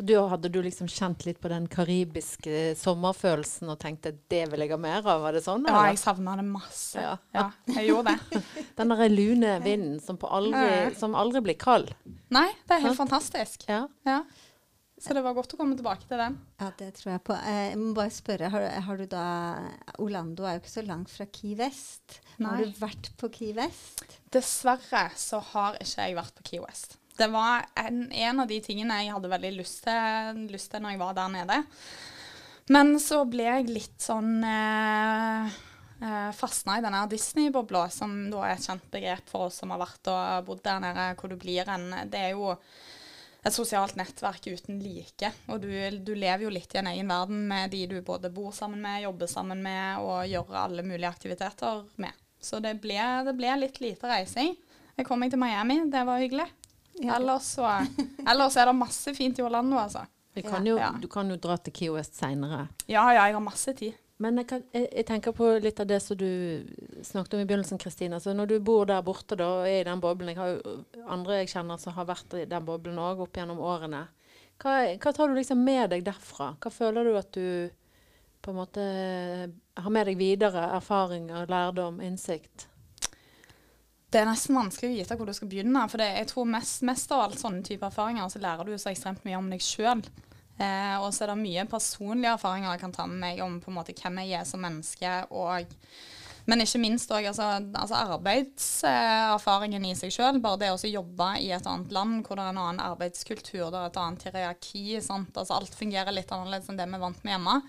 For 0.00 0.06
du, 0.08 0.14
hadde 0.32 0.48
du 0.48 0.56
liksom 0.64 0.88
kjent 0.88 1.26
litt 1.28 1.40
på 1.42 1.50
den 1.52 1.66
karibiske 1.68 2.70
sommerfølelsen 2.80 3.68
og 3.68 3.76
tenkte 3.82 4.14
det 4.32 4.46
vil 4.48 4.62
jeg 4.64 4.72
ha 4.72 4.78
mer 4.80 5.04
av? 5.04 5.20
Var 5.26 5.36
det 5.36 5.42
sånn? 5.44 5.66
Ja, 5.68 5.82
jeg 5.90 5.98
savna 6.00 6.38
det 6.40 6.46
masse. 6.48 7.02
Ja. 7.04 7.18
Ja. 7.36 7.42
jeg 7.76 7.90
gjorde 7.90 8.14
det. 8.16 8.40
Den 8.78 8.94
derre 8.94 9.08
lune 9.12 9.50
vinden 9.60 9.98
som, 10.00 10.16
på 10.16 10.30
aldri, 10.32 10.94
som 10.96 11.12
aldri 11.20 11.42
blir 11.44 11.58
kald. 11.60 11.92
Nei, 12.32 12.46
det 12.64 12.78
er 12.78 12.86
helt 12.86 12.96
Sant. 12.96 13.10
fantastisk. 13.10 13.66
Ja. 13.68 13.82
Ja. 14.08 14.22
Så 15.00 15.12
det 15.16 15.20
var 15.24 15.36
godt 15.36 15.52
å 15.56 15.58
komme 15.60 15.76
tilbake 15.76 16.08
til 16.08 16.16
den. 16.20 16.38
Ja, 16.60 16.70
det 16.80 16.90
tror 16.96 17.12
jeg 17.14 17.22
på. 17.28 17.36
Eh, 17.36 17.60
Jeg 17.74 17.78
må 17.80 17.92
bare 17.96 18.12
spørre, 18.12 18.50
har, 18.52 18.66
har 18.88 18.98
du 19.00 19.06
da 19.08 19.26
Orlando 20.00 20.44
er 20.48 20.56
jo 20.58 20.64
ikke 20.64 20.72
så 20.78 20.84
langt 20.88 21.12
fra 21.12 21.28
Key 21.28 21.54
West. 21.60 22.22
Har 22.40 22.60
du 22.64 22.72
vært 22.80 23.12
på 23.20 23.30
Key 23.36 23.52
West? 23.56 24.04
Dessverre 24.32 25.06
så 25.16 25.40
har 25.52 25.76
ikke 25.80 26.08
jeg 26.08 26.18
vært 26.20 26.36
på 26.40 26.48
Key 26.50 26.64
West. 26.64 26.96
Det 27.20 27.28
var 27.28 27.66
en, 27.76 28.06
en 28.08 28.40
av 28.40 28.48
de 28.48 28.56
tingene 28.64 29.02
jeg 29.02 29.12
hadde 29.12 29.28
veldig 29.28 29.50
lyst 29.58 29.82
til, 29.84 30.44
lyst 30.48 30.70
til 30.72 30.80
når 30.80 30.94
jeg 30.94 31.00
var 31.02 31.18
der 31.18 31.32
nede. 31.34 31.58
Men 32.72 32.94
så 33.02 33.24
ble 33.28 33.44
jeg 33.44 33.72
litt 33.74 34.00
sånn 34.00 34.44
eh, 34.46 35.58
eh, 36.00 36.30
fastna 36.38 36.78
i 36.78 36.84
denne 36.84 37.02
Disney-bobla, 37.10 37.88
som 37.92 38.14
da 38.32 38.46
er 38.46 38.54
et 38.54 38.64
kjent 38.64 38.86
begrep 38.94 39.28
for 39.28 39.48
oss 39.48 39.58
som 39.60 39.74
har 39.74 39.82
vært 39.82 40.10
og 40.12 40.46
bodd 40.46 40.62
der 40.64 40.80
nede, 40.84 41.10
hvor 41.18 41.32
du 41.32 41.36
blir 41.40 41.68
en 41.68 41.90
Det 42.08 42.22
er 42.28 42.32
jo 42.38 42.54
et 43.40 43.56
sosialt 43.56 43.96
nettverk 44.00 44.46
uten 44.52 44.80
like. 44.84 45.32
Og 45.50 45.60
du, 45.64 45.70
du 46.00 46.14
lever 46.14 46.46
jo 46.46 46.54
litt 46.54 46.72
i 46.76 46.80
en 46.80 46.90
egen 46.92 47.10
verden 47.10 47.44
med 47.50 47.72
de 47.74 47.84
du 47.90 47.98
både 48.06 48.32
bor 48.32 48.52
sammen 48.56 48.80
med, 48.84 49.02
jobber 49.04 49.28
sammen 49.32 49.60
med 49.64 50.00
og 50.04 50.24
gjør 50.28 50.56
alle 50.66 50.86
mulige 50.86 51.10
aktiviteter 51.10 51.84
med. 52.00 52.16
Så 52.40 52.62
det 52.64 52.78
ble, 52.80 53.00
det 53.26 53.36
ble 53.36 53.56
litt 53.60 53.80
lite 53.82 54.08
reising. 54.08 54.54
Jeg 54.96 55.08
kom 55.08 55.20
meg 55.20 55.32
til 55.32 55.40
Miami, 55.40 55.82
det 55.92 56.06
var 56.08 56.20
hyggelig. 56.20 56.48
Ja. 57.00 57.16
Ellers, 57.16 57.46
så, 57.56 57.64
ellers 58.28 58.56
er 58.60 58.68
det 58.70 58.76
masse 58.76 59.14
fint 59.16 59.38
i 59.38 59.42
Orlando, 59.42 59.78
altså. 59.80 60.06
Kan 60.46 60.66
jo, 60.66 60.76
Ja. 60.78 60.92
Du 61.00 61.08
kan 61.08 61.28
jo 61.28 61.36
dra 61.36 61.56
til 61.58 61.72
Key 61.74 61.90
West 61.90 62.14
seinere. 62.16 62.68
Ja 62.88 63.02
ja, 63.12 63.26
jeg 63.26 63.34
har 63.34 63.42
masse 63.44 63.72
tid. 63.76 63.96
Men 64.20 64.36
jeg, 64.36 64.46
kan, 64.50 64.62
jeg, 64.72 64.86
jeg 64.92 65.06
tenker 65.08 65.32
på 65.32 65.46
litt 65.64 65.80
av 65.80 65.88
det 65.88 65.98
som 66.04 66.16
du 66.20 66.28
snakket 67.02 67.34
om 67.34 67.40
i 67.40 67.46
begynnelsen, 67.48 67.80
Kristine. 67.80 68.18
Altså 68.18 68.34
når 68.36 68.50
du 68.52 68.56
bor 68.60 68.84
der 68.88 69.00
borte 69.02 69.36
da, 69.40 69.48
og 69.62 69.68
er 69.68 69.80
i 69.80 69.88
den 69.88 70.00
boblen 70.00 70.28
Jeg 70.34 70.36
har 70.38 70.50
jo 70.52 70.74
andre 71.08 71.40
jeg 71.40 71.50
kjenner 71.54 71.80
som 71.80 71.96
har 71.96 72.08
vært 72.08 72.36
i 72.36 72.44
den 72.48 72.64
boblen 72.68 73.00
òg 73.00 73.24
opp 73.24 73.40
gjennom 73.40 73.60
årene. 73.64 74.04
Hva, 74.60 74.74
hva 75.00 75.12
tar 75.16 75.28
du 75.32 75.38
liksom 75.40 75.64
med 75.64 75.88
deg 75.94 76.04
derfra? 76.04 76.52
Hva 76.60 76.72
føler 76.72 77.08
du 77.08 77.16
at 77.16 77.32
du 77.32 77.70
på 78.44 78.52
en 78.52 78.60
måte 78.60 78.84
har 79.80 79.92
med 79.92 80.06
deg 80.12 80.20
videre? 80.20 80.66
Erfaringer, 80.76 81.48
lærdom, 81.48 82.00
innsikt? 82.04 82.68
Det 84.10 84.18
er 84.18 84.26
nesten 84.26 84.58
vanskelig 84.58 84.90
å 84.90 84.96
vite 84.96 85.16
hvor 85.18 85.28
du 85.28 85.34
skal 85.36 85.50
begynne. 85.50 85.84
For 85.90 86.02
det, 86.02 86.08
jeg 86.18 86.30
tror 86.32 86.48
mest, 86.50 86.82
mest 86.86 87.12
av 87.14 87.28
alt 87.28 87.38
sånne 87.38 87.62
type 87.66 87.86
erfaringer, 87.86 88.26
så 88.32 88.42
lærer 88.42 88.66
du 88.66 88.74
så 88.74 88.90
ekstremt 88.90 89.22
mye 89.26 89.38
om 89.38 89.50
deg 89.52 89.62
sjøl. 89.62 90.02
Eh, 90.60 90.96
og 91.00 91.12
så 91.14 91.24
er 91.24 91.32
det 91.32 91.40
mye 91.40 91.66
personlige 91.70 92.34
erfaringer 92.34 92.74
jeg 92.74 92.82
kan 92.82 92.96
ta 92.96 93.06
med 93.08 93.22
meg 93.22 93.44
om 93.44 93.60
på 93.62 93.70
en 93.70 93.78
måte 93.78 93.94
hvem 93.96 94.18
jeg 94.24 94.40
er 94.40 94.48
som 94.48 94.60
menneske. 94.66 95.12
Og, 95.30 95.70
men 96.50 96.64
ikke 96.64 96.82
minst 96.82 97.14
òg 97.14 97.30
altså, 97.30 97.46
altså 97.70 98.02
arbeidserfaringen 98.16 99.86
i 99.86 99.94
seg 99.96 100.12
sjøl. 100.16 100.42
Bare 100.42 100.58
det 100.64 100.74
å 100.74 100.90
jobbe 100.90 101.30
i 101.40 101.52
et 101.54 101.70
annet 101.70 101.94
land 101.94 102.26
hvor 102.26 102.36
det 102.36 102.48
er 102.48 102.54
en 102.56 102.62
annen 102.66 102.84
arbeidskultur, 102.90 103.70
det 103.70 103.78
er 103.78 103.92
et 103.92 104.02
annet 104.02 104.26
hierarki. 104.26 104.84
Sant? 105.06 105.30
Altså, 105.36 105.54
alt 105.54 105.78
fungerer 105.78 106.12
litt 106.18 106.34
annerledes 106.34 106.68
enn 106.68 106.82
det 106.82 106.90
vi 106.90 106.98
er 106.98 107.06
vant 107.06 107.22
med 107.22 107.38
hjemme. 107.38 107.60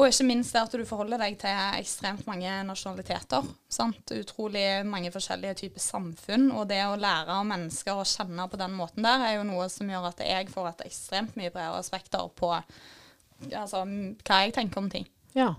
Og 0.00 0.08
ikke 0.08 0.24
minst 0.24 0.54
det 0.56 0.62
at 0.62 0.72
du 0.72 0.84
forholder 0.88 1.20
deg 1.20 1.34
til 1.42 1.58
ekstremt 1.76 2.24
mange 2.24 2.48
nasjonaliteter. 2.64 3.44
Sant? 3.68 4.12
Utrolig 4.16 4.64
mange 4.88 5.10
forskjellige 5.12 5.58
typer 5.58 5.84
samfunn. 5.84 6.46
Og 6.56 6.70
det 6.70 6.80
å 6.88 6.96
lære 6.96 7.36
av 7.36 7.44
mennesker 7.44 8.00
og 8.00 8.08
kjenne 8.08 8.46
på 8.48 8.60
den 8.62 8.78
måten 8.78 9.04
der, 9.04 9.26
er 9.26 9.34
jo 9.36 9.48
noe 9.50 9.68
som 9.68 9.90
gjør 9.92 10.08
at 10.08 10.22
jeg 10.24 10.48
får 10.54 10.70
et 10.70 10.86
ekstremt 10.88 11.36
mye 11.36 11.52
bredere 11.52 11.84
spekter 11.84 12.32
på 12.32 12.54
altså, 12.54 13.84
hva 13.84 14.40
jeg 14.46 14.56
tenker 14.56 14.80
om 14.80 14.88
ting. 14.92 15.04
Ja. 15.36 15.52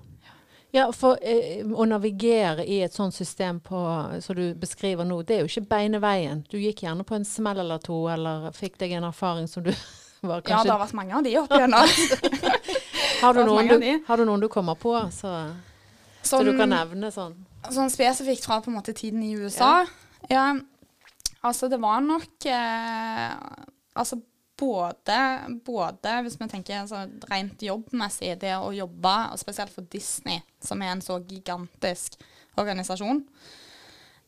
Ja, 0.74 0.88
for 0.96 1.20
eh, 1.22 1.62
å 1.68 1.86
navigere 1.86 2.64
i 2.64 2.80
et 2.82 2.96
sånt 2.96 3.14
system 3.14 3.60
på, 3.62 3.78
som 4.24 4.38
du 4.38 4.56
beskriver 4.58 5.06
nå, 5.06 5.20
det 5.28 5.36
er 5.36 5.44
jo 5.44 5.52
ikke 5.52 5.68
beine 5.76 6.00
veien. 6.02 6.46
Du 6.50 6.56
gikk 6.58 6.86
gjerne 6.88 7.06
på 7.06 7.20
en 7.20 7.28
smell 7.28 7.62
eller 7.62 7.84
to, 7.84 8.06
eller 8.10 8.50
fikk 8.58 8.80
deg 8.82 8.96
en 8.98 9.10
erfaring 9.12 9.52
som 9.52 9.68
du 9.68 9.74
var 10.32 10.42
kanskje 10.42 10.56
Ja, 10.56 10.64
det 10.64 10.74
har 10.74 10.82
vært 10.88 10.98
mange 10.98 11.20
av 11.20 11.28
de 11.28 11.36
opp 11.44 11.60
igjennom. 11.60 12.80
har, 13.22 13.38
du 13.38 13.46
noen 13.48 13.70
du, 13.72 13.88
har 14.08 14.18
du 14.18 14.26
noen 14.28 14.44
du 14.44 14.50
kommer 14.52 14.78
på, 14.80 14.96
så, 15.16 15.32
så 16.26 16.42
du 16.46 16.54
kan 16.58 16.72
nevne 16.72 17.12
sånn? 17.14 17.36
Sånn 17.70 17.92
spesifikt 17.94 18.48
fra 18.48 18.60
på 18.64 18.72
en 18.72 18.80
måte 18.80 18.96
tiden 18.98 19.24
i 19.26 19.36
USA. 19.38 19.84
Ja, 20.30 20.50
altså 21.42 21.70
det 21.72 21.82
var 21.82 22.02
nok 22.06 22.46
eh, 22.50 23.32
Altså 23.92 24.22
både, 24.62 25.18
både 25.66 26.14
hvis 26.24 26.38
vi 26.40 26.48
tenker 26.48 26.84
altså, 26.84 27.02
rent 27.32 27.64
jobbmessig, 27.66 28.36
det 28.44 28.54
å 28.56 28.70
jobbe, 28.76 29.14
og 29.34 29.42
spesielt 29.42 29.74
for 29.74 29.88
Disney, 29.92 30.40
som 30.64 30.82
er 30.84 30.94
en 30.94 31.02
så 31.04 31.18
gigantisk 31.28 32.20
organisasjon, 32.62 33.24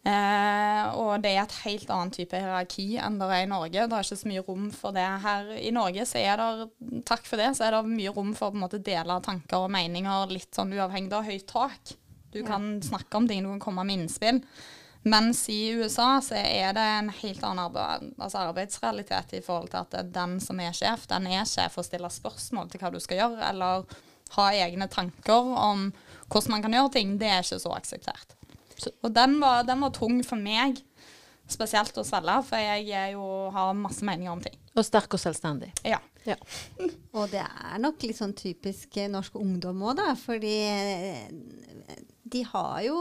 Eh, 0.04 0.88
og 1.00 1.22
det 1.24 1.32
er 1.32 1.46
et 1.46 1.54
helt 1.64 1.92
annet 1.96 2.18
type 2.18 2.36
hierarki 2.36 2.98
enn 3.00 3.16
det 3.22 3.28
er 3.32 3.46
i 3.46 3.48
Norge. 3.48 3.86
Det 3.88 3.96
er 3.96 4.04
ikke 4.04 4.20
så 4.20 4.28
mye 4.28 4.44
rom 4.44 4.66
for 4.76 4.92
det. 4.96 5.06
Her 5.24 5.52
i 5.56 5.72
Norge 5.72 6.04
så 6.10 6.20
er 6.20 6.42
det, 6.42 7.04
takk 7.08 7.24
for 7.30 7.40
det, 7.40 7.54
så 7.56 7.70
er 7.70 7.78
det 7.78 7.94
mye 7.94 8.12
rom 8.16 8.34
for 8.36 8.50
å 8.50 8.54
på 8.54 8.60
en 8.60 8.66
måte 8.66 8.82
dele 8.84 9.20
tanker 9.24 9.64
og 9.64 9.72
meninger 9.72 10.34
litt 10.34 10.52
sånn 10.56 10.76
uavhengig 10.76 11.16
av 11.16 11.28
høyt 11.30 11.48
tak. 11.48 11.96
Du 12.34 12.40
Ja. 12.42 12.48
kan 12.48 12.82
snakke 12.82 13.16
om 13.16 13.28
ting, 13.28 13.44
du 13.44 13.50
kan 13.50 13.60
komme 13.60 13.86
med 13.86 14.00
innspill. 14.00 14.42
Mens 15.06 15.50
i 15.50 15.72
USA 15.76 16.20
så 16.24 16.36
er 16.36 16.74
det 16.74 16.82
en 16.82 17.10
helt 17.10 17.44
annen 17.44 17.60
arbeid, 17.66 18.14
altså 18.18 18.40
arbeidsrealitet 18.50 19.34
i 19.34 19.42
forhold 19.42 19.70
til 19.70 19.78
at 20.00 20.12
den 20.14 20.40
som 20.40 20.60
er 20.60 20.72
sjef, 20.72 21.08
den 21.08 21.28
er 21.28 21.44
sjef 21.44 21.78
og 21.78 21.86
stiller 21.86 22.10
spørsmål 22.10 22.70
til 22.72 22.80
hva 22.80 22.92
du 22.92 23.00
skal 23.00 23.18
gjøre, 23.18 23.50
eller 23.50 23.84
ha 24.36 24.46
egne 24.52 24.88
tanker 24.90 25.52
om 25.60 25.92
hvordan 26.30 26.50
man 26.50 26.62
kan 26.62 26.72
gjøre 26.74 26.92
ting. 26.92 27.18
Det 27.20 27.28
er 27.28 27.44
ikke 27.44 27.60
så 27.60 27.76
akseptert. 27.76 28.34
Og 29.04 29.13
den 29.16 29.38
var, 29.42 29.63
den 29.68 29.84
var 29.84 29.94
tung 29.96 30.22
for 30.25 30.40
meg, 30.40 30.80
spesielt 31.50 31.98
å 32.00 32.06
svelge, 32.08 32.40
for 32.48 32.62
jeg 32.62 32.90
er 32.96 33.13
jo, 33.16 33.28
har 33.54 33.75
masse 33.78 34.06
meninger 34.06 34.34
om 34.34 34.42
ting. 34.44 34.58
Og 34.74 34.86
sterk 34.88 35.16
og 35.16 35.22
selvstendig. 35.22 35.74
Ja. 35.86 36.02
Ja. 36.24 36.38
Og 37.18 37.28
det 37.34 37.44
er 37.44 37.80
nok 37.84 38.04
litt 38.08 38.18
sånn 38.20 38.36
typisk 38.38 38.96
norsk 39.12 39.36
ungdom 39.40 39.84
òg, 39.84 39.98
da. 40.00 40.13
Fordi 40.16 40.54
eh, 40.70 41.98
de 42.34 42.44
har 42.48 42.78
jo 42.86 42.96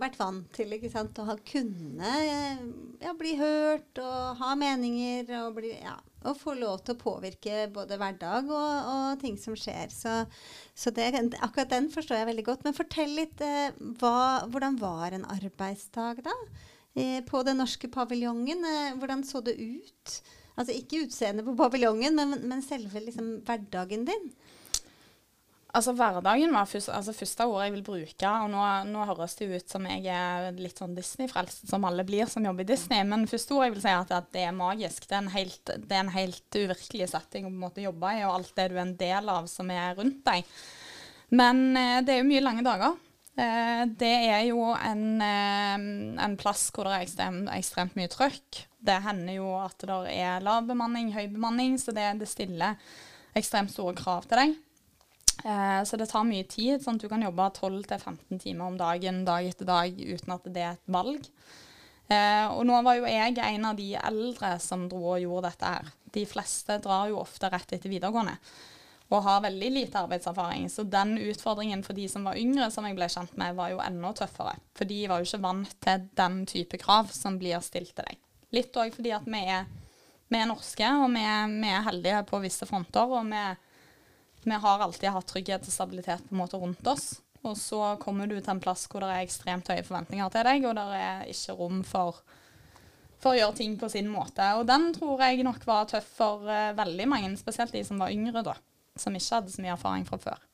vært 0.00 0.18
vant 0.18 0.48
til 0.54 0.74
ikke 0.76 0.90
sant, 0.92 1.20
å 1.22 1.36
kunne 1.46 2.14
eh, 2.24 2.64
ja, 3.04 3.14
bli 3.18 3.36
hørt 3.38 4.02
og 4.02 4.42
ha 4.42 4.54
meninger 4.58 5.30
og, 5.44 5.54
bli, 5.60 5.70
ja, 5.78 5.96
og 6.24 6.38
få 6.40 6.54
lov 6.58 6.82
til 6.84 6.94
å 6.94 7.00
påvirke 7.00 7.64
både 7.74 7.98
hverdag 8.00 8.48
og, 8.48 8.90
og 8.94 9.22
ting 9.22 9.36
som 9.40 9.56
skjer. 9.58 9.92
Så, 9.92 10.14
så 10.76 10.92
det, 10.94 11.10
akkurat 11.44 11.72
den 11.72 11.90
forstår 11.92 12.20
jeg 12.20 12.30
veldig 12.30 12.46
godt. 12.48 12.64
Men 12.66 12.76
fortell 12.76 13.12
litt 13.18 13.44
eh, 13.44 13.74
hva, 14.00 14.44
hvordan 14.50 14.78
var 14.80 15.16
en 15.16 15.28
arbeidsdag 15.36 16.24
da? 16.26 16.36
Eh, 16.94 17.20
på 17.26 17.42
den 17.46 17.60
norske 17.62 17.90
paviljongen. 17.92 18.64
Eh, 18.70 18.96
hvordan 19.00 19.24
så 19.26 19.42
det 19.44 19.56
ut? 19.60 20.18
Altså 20.54 20.74
ikke 20.76 21.04
utseendet 21.08 21.46
på 21.46 21.56
paviljongen, 21.58 22.14
men, 22.14 22.38
men 22.46 22.62
selve 22.62 23.02
liksom, 23.02 23.40
hverdagen 23.46 24.06
din. 24.06 24.28
Altså 25.74 25.90
Hverdagen 25.98 26.52
var 26.54 26.68
først, 26.70 26.88
altså, 26.94 27.12
første 27.16 27.46
ordet 27.50 27.64
jeg 27.64 27.72
vil 27.74 27.86
bruke, 27.86 28.30
og 28.30 28.50
nå, 28.52 28.66
nå 28.92 29.06
høres 29.08 29.32
det 29.40 29.48
ut 29.50 29.72
som 29.72 29.88
jeg 29.90 30.04
er 30.06 30.52
litt 30.54 30.78
sånn 30.78 30.94
Disney-frelst, 30.94 31.64
som 31.66 31.86
alle 31.88 32.04
blir 32.06 32.30
som 32.30 32.44
jobber 32.46 32.62
i 32.62 32.68
Disney, 32.68 33.02
men 33.08 33.26
første 33.26 33.56
ordet 33.56 33.66
jeg 33.66 33.74
vil 33.74 33.82
si 33.82 33.90
er 33.90 34.04
at, 34.04 34.12
at 34.14 34.28
det 34.36 34.44
er 34.46 34.54
magisk. 34.54 35.08
Det 35.10 35.16
er, 35.16 35.24
en 35.24 35.32
helt, 35.34 35.72
det 35.74 35.96
er 35.96 36.04
en 36.04 36.12
helt 36.14 36.58
uvirkelig 36.60 37.08
setting 37.10 37.48
å 37.48 37.50
på 37.50 37.56
en 37.56 37.64
måte 37.64 37.82
jobbe 37.82 38.12
i, 38.14 38.22
og 38.22 38.36
alt 38.36 38.52
det 38.54 38.68
du 38.70 38.76
er 38.76 38.84
en 38.84 38.94
del 39.00 39.32
av 39.34 39.48
som 39.50 39.72
er 39.74 39.98
rundt 39.98 40.20
deg. 40.28 40.54
Men 41.34 41.64
eh, 41.80 41.98
det 42.06 42.14
er 42.14 42.22
jo 42.22 42.28
mye 42.28 42.44
lange 42.44 42.62
dager. 42.66 42.94
Eh, 43.34 43.82
det 43.98 44.12
er 44.28 44.44
jo 44.46 44.68
en, 44.76 45.04
eh, 45.26 45.74
en 46.22 46.36
plass 46.38 46.68
hvor 46.70 46.86
det 46.86 47.00
er 47.00 47.08
ekstremt, 47.08 47.50
ekstremt 47.50 47.98
mye 47.98 48.12
trøkk. 48.12 48.60
Det 48.78 49.00
hender 49.08 49.40
jo 49.40 49.50
at 49.58 49.82
det 49.82 49.98
er 50.14 50.44
lav 50.44 50.68
bemanning, 50.70 51.10
høy 51.16 51.26
bemanning, 51.32 51.74
så 51.82 51.90
det, 51.96 52.06
det 52.20 52.30
stiller 52.30 52.78
ekstremt 53.34 53.74
store 53.74 53.96
krav 53.98 54.30
til 54.30 54.38
deg. 54.38 54.54
Eh, 55.42 55.80
så 55.84 55.98
det 55.98 56.08
tar 56.10 56.26
mye 56.28 56.46
tid. 56.48 56.82
sånn 56.82 57.00
at 57.00 57.02
Du 57.02 57.08
kan 57.08 57.22
jobbe 57.22 57.50
12-15 57.58 58.38
timer 58.40 58.66
om 58.66 58.78
dagen 58.78 59.24
dag 59.24 59.46
etter 59.46 59.66
dag 59.68 59.90
uten 59.90 60.36
at 60.36 60.44
det 60.44 60.62
er 60.62 60.76
et 60.76 60.86
valg. 60.86 61.26
Eh, 62.08 62.46
og 62.52 62.66
nå 62.68 62.82
var 62.84 63.00
jo 63.00 63.08
jeg 63.08 63.38
en 63.40 63.64
av 63.64 63.76
de 63.76 63.94
eldre 63.96 64.58
som 64.60 64.88
dro 64.88 65.14
og 65.16 65.20
gjorde 65.24 65.50
dette 65.50 65.74
her. 65.74 65.92
De 66.12 66.24
fleste 66.28 66.78
drar 66.84 67.08
jo 67.08 67.22
ofte 67.22 67.48
rett 67.50 67.72
etter 67.72 67.90
videregående 67.90 68.36
og 69.12 69.22
har 69.22 69.42
veldig 69.44 69.70
lite 69.70 70.00
arbeidserfaring. 70.00 70.68
Så 70.72 70.86
den 70.88 71.18
utfordringen 71.20 71.84
for 71.84 71.96
de 71.96 72.06
som 72.08 72.24
var 72.26 72.38
yngre, 72.40 72.70
som 72.72 72.86
jeg 72.88 72.96
ble 72.96 73.08
kjent 73.12 73.34
med, 73.40 73.56
var 73.58 73.70
jo 73.70 73.82
enda 73.84 74.12
tøffere. 74.16 74.56
For 74.74 74.88
de 74.88 75.00
var 75.10 75.20
jo 75.20 75.28
ikke 75.28 75.44
vant 75.44 75.74
til 75.84 76.06
den 76.18 76.40
type 76.50 76.80
krav 76.80 77.12
som 77.14 77.38
blir 77.38 77.60
stilt 77.64 77.94
til 77.94 78.08
deg. 78.08 78.20
Litt 78.54 78.76
òg 78.80 78.94
fordi 78.96 79.12
at 79.14 79.28
vi 79.28 79.42
er, 79.50 79.68
vi 80.32 80.40
er 80.40 80.48
norske, 80.48 80.88
og 81.04 81.12
vi 81.14 81.22
er, 81.26 81.52
vi 81.52 81.70
er 81.70 81.86
heldige 81.88 82.24
på 82.30 82.40
visse 82.42 82.66
fronter. 82.70 83.12
og 83.20 83.28
vi 83.30 83.44
vi 84.44 84.58
har 84.64 84.82
alltid 84.84 85.12
hatt 85.14 85.28
trygghet 85.30 85.66
og 85.68 85.72
stabilitet 85.74 86.24
på 86.28 86.34
en 86.34 86.40
måte 86.42 86.60
rundt 86.60 86.86
oss. 86.90 87.14
Og 87.44 87.58
så 87.60 87.80
kommer 88.00 88.28
du 88.28 88.38
til 88.38 88.54
en 88.54 88.62
plass 88.62 88.86
hvor 88.88 89.04
det 89.04 89.10
er 89.12 89.26
ekstremt 89.26 89.68
høye 89.68 89.84
forventninger 89.84 90.32
til 90.32 90.46
deg, 90.48 90.64
og 90.64 90.78
det 90.78 91.00
er 91.00 91.26
ikke 91.28 91.56
rom 91.58 91.82
for, 91.84 92.22
for 93.20 93.34
å 93.34 93.38
gjøre 93.38 93.58
ting 93.58 93.76
på 93.80 93.90
sin 93.92 94.08
måte. 94.12 94.46
Og 94.56 94.64
den 94.68 94.88
tror 94.96 95.20
jeg 95.26 95.44
nok 95.44 95.66
var 95.68 95.90
tøff 95.90 96.08
for 96.16 96.48
uh, 96.48 96.72
veldig 96.76 97.08
mange, 97.10 97.34
spesielt 97.40 97.76
de 97.76 97.84
som 97.84 98.00
var 98.00 98.14
yngre, 98.14 98.44
da. 98.46 98.56
Som 98.96 99.16
ikke 99.18 99.40
hadde 99.40 99.52
så 99.52 99.64
mye 99.64 99.74
erfaring 99.74 100.08
fra 100.08 100.20
før. 100.22 100.44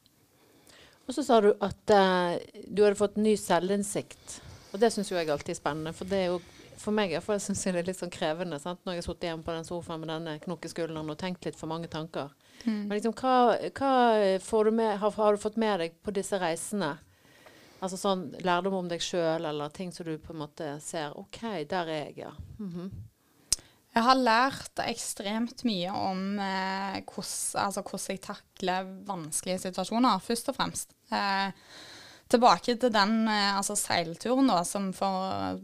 Og 1.07 1.15
så 1.15 1.27
sa 1.27 1.41
du 1.43 1.53
at 1.53 1.95
uh, 1.95 2.35
du 2.67 2.83
hadde 2.83 2.99
fått 2.99 3.21
ny 3.23 3.37
selvinnsikt. 3.39 4.41
Og 4.71 4.83
det 4.83 4.91
syns 4.95 5.11
jo 5.11 5.19
jeg 5.19 5.31
alltid 5.31 5.55
er 5.55 5.59
spennende. 5.59 5.95
For 5.95 6.11
det 6.11 6.25
er 6.25 6.33
jo 6.33 6.41
for 6.81 6.97
meg 6.97 7.13
iallfall 7.13 7.41
jeg 7.43 7.75
det 7.75 7.83
er 7.83 7.89
litt 7.91 7.99
sånn 7.99 8.13
krevende 8.13 8.59
sant? 8.63 8.81
når 8.85 8.97
jeg 8.97 9.03
har 9.03 9.07
sittet 9.07 9.27
hjemme 9.29 9.45
på 9.45 9.55
den 9.55 9.67
sofaen 9.69 10.01
med 10.01 10.11
denne 10.11 10.39
knokkeskulderen 10.43 11.13
og 11.13 11.19
tenkt 11.21 11.45
litt 11.45 11.59
for 11.59 11.71
mange 11.71 11.91
tanker. 11.93 12.31
Men 12.69 12.97
liksom, 12.97 13.15
hva, 13.17 13.57
hva 13.73 14.65
du 14.65 14.71
med, 14.71 14.99
har, 15.01 15.15
har 15.17 15.37
du 15.37 15.41
fått 15.41 15.57
med 15.61 15.81
deg 15.81 15.95
på 16.05 16.15
disse 16.17 16.39
reisene? 16.41 16.97
Altså 17.81 17.97
sånn 17.97 18.27
lærdom 18.45 18.77
om 18.83 18.89
deg 18.91 19.01
sjøl, 19.01 19.47
eller 19.49 19.73
ting 19.73 19.93
som 19.93 20.05
du 20.05 20.19
på 20.21 20.35
en 20.35 20.43
måte 20.43 20.75
ser 20.85 21.17
OK, 21.17 21.41
der 21.71 21.89
er 21.89 22.03
jeg, 22.11 22.19
ja. 22.27 22.35
Mhm. 22.59 22.91
Jeg 23.91 24.07
har 24.07 24.21
lært 24.21 24.81
ekstremt 24.85 25.65
mye 25.67 25.91
om 25.91 26.21
eh, 26.39 27.01
hvordan, 27.01 27.65
altså, 27.65 27.83
hvordan 27.83 28.13
jeg 28.15 28.21
takler 28.23 28.93
vanskelige 29.09 29.65
situasjoner, 29.65 30.21
først 30.23 30.53
og 30.53 30.55
fremst. 30.61 30.95
Eh, 31.11 31.51
tilbake 32.31 32.77
til 32.81 32.93
den 32.95 33.15
eh, 33.29 33.57
altså 33.59 33.77
seilturen, 33.79 34.51
da, 34.51 34.63
som 34.67 34.91
for 34.97 35.61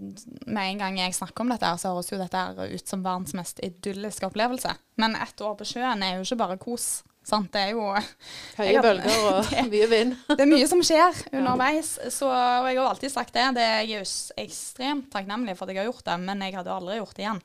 Med 0.46 0.62
en 0.62 0.80
gang 0.82 1.00
jeg 1.00 1.16
snakker 1.16 1.44
om 1.44 1.52
dette, 1.52 1.72
så 1.80 1.94
høres 1.94 2.12
jo 2.12 2.20
dette 2.20 2.42
ut 2.72 2.88
som 2.88 3.04
verdens 3.04 3.34
mest 3.38 3.62
idylliske 3.64 4.28
opplevelse. 4.28 4.72
Men 5.00 5.18
ett 5.18 5.40
år 5.40 5.56
på 5.58 5.68
sjøen 5.68 6.04
er 6.04 6.16
jo 6.16 6.26
ikke 6.26 6.40
bare 6.42 6.58
kos. 6.60 6.88
Sant? 7.26 7.50
Det 7.50 7.58
er 7.58 7.72
jo 7.74 7.88
Høye 7.90 8.68
Jeg 8.68 8.82
bølger 8.84 9.24
og 9.32 9.48
mye 9.72 9.88
vind. 9.90 10.14
Det 10.28 10.44
er 10.44 10.50
mye 10.50 10.68
som 10.70 10.82
skjer 10.86 11.24
underveis. 11.32 11.96
Så, 12.14 12.28
og 12.30 12.68
jeg 12.70 12.78
har 12.78 12.90
alltid 12.92 13.14
sagt 13.14 13.34
det. 13.34 13.48
det. 13.58 13.70
Jeg 13.88 14.04
er 14.04 14.44
ekstremt 14.44 15.10
takknemlig 15.14 15.56
for 15.58 15.66
at 15.66 15.74
jeg 15.74 15.82
har 15.82 15.90
gjort 15.90 16.06
det, 16.06 16.20
men 16.22 16.46
jeg 16.46 16.54
hadde 16.58 16.76
aldri 16.76 17.00
gjort 17.00 17.18
det 17.18 17.26
igjen. 17.26 17.42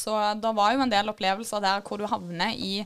Så 0.00 0.16
det 0.40 0.52
var 0.56 0.72
jo 0.72 0.84
en 0.84 0.92
del 0.92 1.12
opplevelser 1.12 1.62
der 1.64 1.82
hvor 1.84 2.00
du 2.00 2.06
havner 2.08 2.54
i 2.54 2.84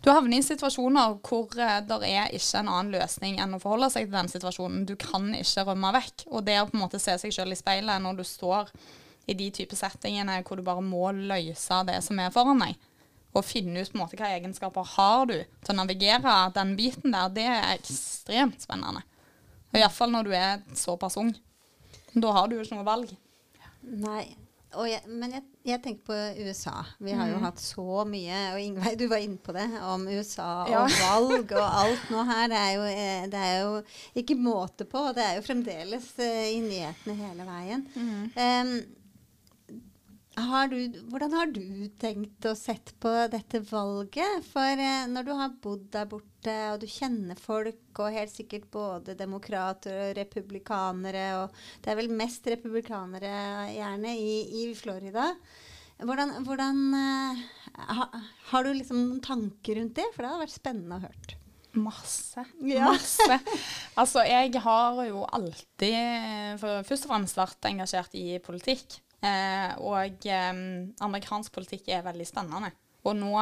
du 0.00 0.08
havner 0.08 0.40
i 0.40 0.44
situasjoner 0.44 1.18
hvor 1.26 1.52
eh, 1.60 1.80
det 1.84 1.98
er 2.08 2.32
ikke 2.32 2.62
en 2.62 2.70
annen 2.72 2.94
løsning 2.94 3.40
enn 3.42 3.56
å 3.56 3.60
forholde 3.60 3.90
seg 3.92 4.06
til 4.06 4.16
den 4.16 4.30
situasjonen. 4.32 4.86
Du 4.88 4.94
kan 5.00 5.28
ikke 5.36 5.66
rømme 5.68 5.92
vekk. 5.98 6.24
Og 6.30 6.46
det 6.46 6.56
å 6.60 6.68
på 6.70 6.78
en 6.78 6.84
måte 6.86 7.00
se 7.02 7.18
seg 7.20 7.34
selv 7.36 7.52
i 7.52 7.58
speilet 7.58 8.00
når 8.02 8.20
du 8.20 8.24
står 8.24 8.72
i 9.28 9.36
de 9.36 9.50
type 9.54 9.76
settingene 9.76 10.40
hvor 10.46 10.58
du 10.58 10.64
bare 10.66 10.84
må 10.84 11.10
løse 11.12 11.82
det 11.86 12.00
som 12.06 12.18
er 12.22 12.32
foran 12.34 12.62
deg, 12.64 12.78
og 13.36 13.46
finne 13.46 13.84
ut 13.84 13.92
på 13.92 13.98
en 13.98 14.02
måte 14.02 14.18
hva 14.18 14.32
egenskaper 14.34 14.88
har 14.96 15.28
du 15.30 15.36
til 15.36 15.74
å 15.74 15.78
navigere 15.78 16.34
den 16.56 16.72
biten 16.78 17.14
der, 17.14 17.28
det 17.36 17.46
er 17.46 17.76
ekstremt 17.76 18.64
spennende. 18.64 19.04
Iallfall 19.76 20.10
når 20.10 20.26
du 20.26 20.32
er 20.34 20.64
såpass 20.74 21.18
ung. 21.20 21.30
Da 22.10 22.32
har 22.34 22.48
du 22.48 22.56
jo 22.56 22.64
ikke 22.64 22.80
noe 22.80 22.88
valg. 22.88 23.12
Nei. 23.86 24.24
Jeg, 24.70 25.02
men 25.06 25.34
jeg, 25.34 25.44
jeg 25.64 25.82
tenker 25.82 26.04
på 26.06 26.16
USA. 26.46 26.84
Vi 26.98 27.12
har 27.12 27.28
jo 27.28 27.36
Mhm. 27.36 27.42
hatt 27.44 27.58
så 27.60 28.04
mye, 28.08 28.38
og 28.54 28.60
Ingveig, 28.60 28.96
du 28.98 29.06
var 29.08 29.18
inne 29.18 29.36
på 29.38 29.52
det, 29.52 29.66
om 29.82 30.06
USA 30.08 30.66
Ja. 30.70 30.84
og 30.84 30.90
valg 30.90 31.52
og 31.52 31.68
alt 31.84 32.10
nå 32.10 32.24
her. 32.24 32.48
Det 32.48 32.56
er 32.56 32.72
jo, 32.74 32.82
eh, 32.82 33.26
det 33.26 33.34
er 33.34 33.60
jo 33.62 33.82
ikke 34.16 34.36
måte 34.40 34.84
på. 34.88 35.12
Det 35.14 35.22
er 35.24 35.34
jo 35.36 35.42
fremdeles 35.42 36.18
eh, 36.18 36.56
i 36.56 36.60
nyhetene 36.60 37.16
hele 37.16 37.44
veien. 37.44 37.86
Em, 38.36 38.86
har 40.48 40.68
du, 40.70 40.76
hvordan 41.10 41.34
har 41.36 41.50
du 41.52 41.62
tenkt 42.00 42.46
å 42.48 42.52
sette 42.58 42.94
på 43.02 43.10
dette 43.32 43.60
valget? 43.68 44.44
For 44.50 44.82
eh, 44.82 45.08
når 45.10 45.26
du 45.26 45.32
har 45.38 45.56
bodd 45.62 45.88
der 45.94 46.08
borte, 46.10 46.54
og 46.72 46.80
du 46.82 46.86
kjenner 46.90 47.38
folk, 47.40 47.82
og 47.98 48.14
helt 48.14 48.32
sikkert 48.32 48.68
både 48.72 49.16
demokrater 49.18 49.96
og 50.06 50.14
republikanere, 50.18 51.26
og 51.42 51.58
det 51.84 51.92
er 51.92 52.00
vel 52.00 52.12
mest 52.16 52.46
republikanere 52.52 53.34
gjerne 53.74 54.14
i, 54.18 54.38
i 54.62 54.64
Florida. 54.78 55.32
Hvordan, 56.00 56.38
hvordan 56.46 56.80
eh, 56.96 57.42
ha, 57.90 58.06
Har 58.52 58.64
du 58.64 58.72
liksom 58.72 59.02
noen 59.02 59.20
tanker 59.24 59.76
rundt 59.76 59.98
det? 59.98 60.06
For 60.14 60.24
det 60.24 60.30
hadde 60.32 60.46
vært 60.46 60.56
spennende 60.56 60.96
å 60.96 61.04
høre. 61.04 61.36
Masse. 61.80 62.46
Ja. 62.66 62.88
Masse. 62.90 63.38
Altså, 64.00 64.24
jeg 64.24 64.56
har 64.64 65.04
jo 65.04 65.26
alltid 65.28 66.56
for, 66.62 66.86
først 66.88 67.06
og 67.06 67.12
fremst 67.12 67.38
vært 67.38 67.68
engasjert 67.68 68.16
i 68.16 68.40
politikk. 68.42 68.96
Eh, 69.20 69.72
og 69.84 70.26
eh, 70.28 70.52
amerikansk 71.04 71.52
politikk 71.52 71.90
er 71.92 72.06
veldig 72.06 72.26
spennende. 72.28 72.72
Og 73.04 73.16
nå, 73.18 73.34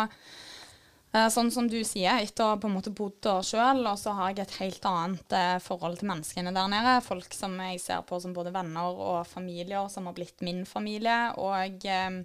eh, 1.14 1.28
sånn 1.32 1.50
som 1.54 1.68
du 1.70 1.78
sier, 1.86 2.18
etter 2.18 2.44
å 2.46 2.58
på 2.60 2.70
en 2.70 2.76
måte 2.78 2.94
bodd 2.94 3.20
der 3.24 3.46
sjøl, 3.46 3.84
og 3.86 3.98
så 4.00 4.14
har 4.18 4.32
jeg 4.32 4.46
et 4.46 4.58
helt 4.58 4.90
annet 4.90 5.34
eh, 5.38 5.56
forhold 5.62 6.00
til 6.00 6.10
menneskene 6.10 6.54
der 6.54 6.70
nede. 6.72 6.98
Folk 7.06 7.34
som 7.34 7.56
jeg 7.62 7.82
ser 7.84 8.04
på 8.08 8.20
som 8.22 8.34
både 8.36 8.54
venner 8.54 8.90
og 8.94 9.24
familier, 9.30 9.86
som 9.92 10.10
har 10.10 10.18
blitt 10.18 10.42
min 10.46 10.64
familie. 10.66 11.18
Og 11.38 11.86
eh, 11.86 12.20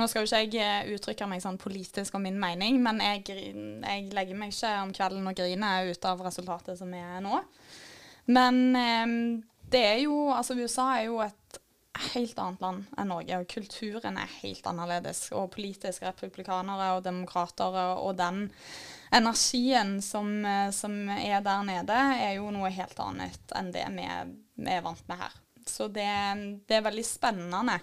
nå 0.00 0.08
skal 0.08 0.24
jo 0.24 0.30
ikke 0.30 0.42
jeg 0.56 0.64
eh, 0.64 0.92
uttrykke 0.96 1.28
meg 1.28 1.44
sånn 1.44 1.60
politisk 1.60 2.16
om 2.16 2.24
min 2.24 2.40
mening, 2.40 2.80
men 2.84 3.04
jeg, 3.04 3.26
jeg 3.28 4.12
legger 4.16 4.38
meg 4.38 4.56
ikke 4.56 4.76
om 4.80 4.96
kvelden 4.96 5.28
og 5.28 5.36
griner 5.36 5.92
ut 5.92 6.08
av 6.08 6.24
resultatet 6.24 6.80
som 6.80 6.92
er 6.96 7.20
nå. 7.24 7.44
Men 8.32 8.60
det 9.72 9.80
er 9.82 9.96
jo 10.04 10.28
Altså, 10.30 10.54
USA 10.54 10.92
er 10.94 11.08
jo 11.08 11.16
et 11.24 11.61
helt 11.92 12.38
annet 12.40 12.62
land 12.64 12.98
enn 12.98 13.10
Norge, 13.12 13.38
og 13.38 13.50
kulturen 13.52 14.16
er 14.20 14.34
helt 14.40 14.66
annerledes. 14.68 15.26
Og 15.36 15.50
politiske 15.52 16.08
republikanere 16.08 16.92
og 16.96 17.04
demokrater 17.04 17.78
og, 17.98 18.14
den 18.16 18.46
energien 19.12 19.98
som, 20.04 20.32
eh, 20.44 20.70
som, 20.72 20.96
er 21.12 21.40
der 21.44 21.64
nede, 21.68 22.02
er 22.16 22.36
jo 22.38 22.50
noe 22.54 22.72
helt 22.72 22.98
annet 23.02 23.56
enn 23.58 23.72
det 23.74 23.86
vi, 23.92 24.08
vi 24.64 24.76
er 24.76 24.84
vant 24.84 25.08
med 25.08 25.20
her. 25.20 25.40
Så 25.68 25.88
det, 25.92 26.08
det, 26.66 26.78
er 26.78 26.86
veldig 26.88 27.04
spennende 27.06 27.78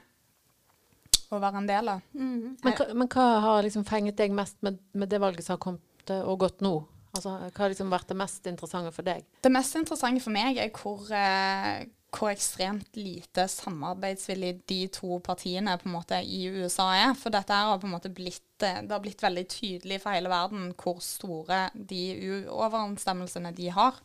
å 1.30 1.40
være 1.40 1.62
en 1.62 1.70
del 1.70 1.92
av. 1.94 2.02
Mm. 2.14 2.56
Men, 2.66 2.80
men, 2.94 3.08
hva 3.08 3.28
har 3.46 3.62
liksom 3.64 3.86
fenget 3.88 4.18
deg 4.20 4.34
mest 4.36 4.58
med, 4.66 4.82
med 4.92 5.12
det 5.12 5.22
valget 5.22 5.46
som 5.46 5.56
har 5.56 5.64
kommet 5.64 6.16
og 6.20 6.42
gått 6.42 6.66
nå? 6.66 6.74
Altså, 7.16 7.32
hva 7.40 7.64
har 7.64 7.72
liksom 7.72 7.90
vært 7.94 8.12
det 8.12 8.18
mest 8.20 8.50
interessante 8.50 8.92
for 8.94 9.06
deg? 9.06 9.24
Det 9.42 9.52
mest 9.54 9.78
interessante 9.78 10.22
for 10.22 10.34
meg 10.34 10.60
er 10.62 10.74
hvor, 10.76 11.06
eh, 11.14 11.88
hvor 12.10 12.32
ekstremt 12.32 12.98
lite 12.98 13.46
samarbeidsvillig 13.52 14.54
de 14.70 14.80
to 14.94 15.20
partiene 15.24 15.76
på 15.78 15.90
en 15.90 15.96
måte 15.96 16.20
i 16.26 16.46
USA 16.50 16.88
er. 16.98 17.14
For 17.18 17.34
dette 17.34 17.54
har 17.54 17.80
på 17.80 17.88
en 17.88 17.94
måte 17.94 18.12
blitt, 18.14 18.64
eh, 18.66 18.82
det 18.82 18.92
har 18.92 19.04
blitt 19.04 19.24
veldig 19.24 19.46
tydelig 19.50 20.02
for 20.02 20.16
hele 20.16 20.32
verden 20.32 20.72
hvor 20.80 21.00
store 21.06 21.68
de 21.74 22.04
uoverensstemmelsene 22.50 23.54
de 23.56 23.70
har 23.76 24.00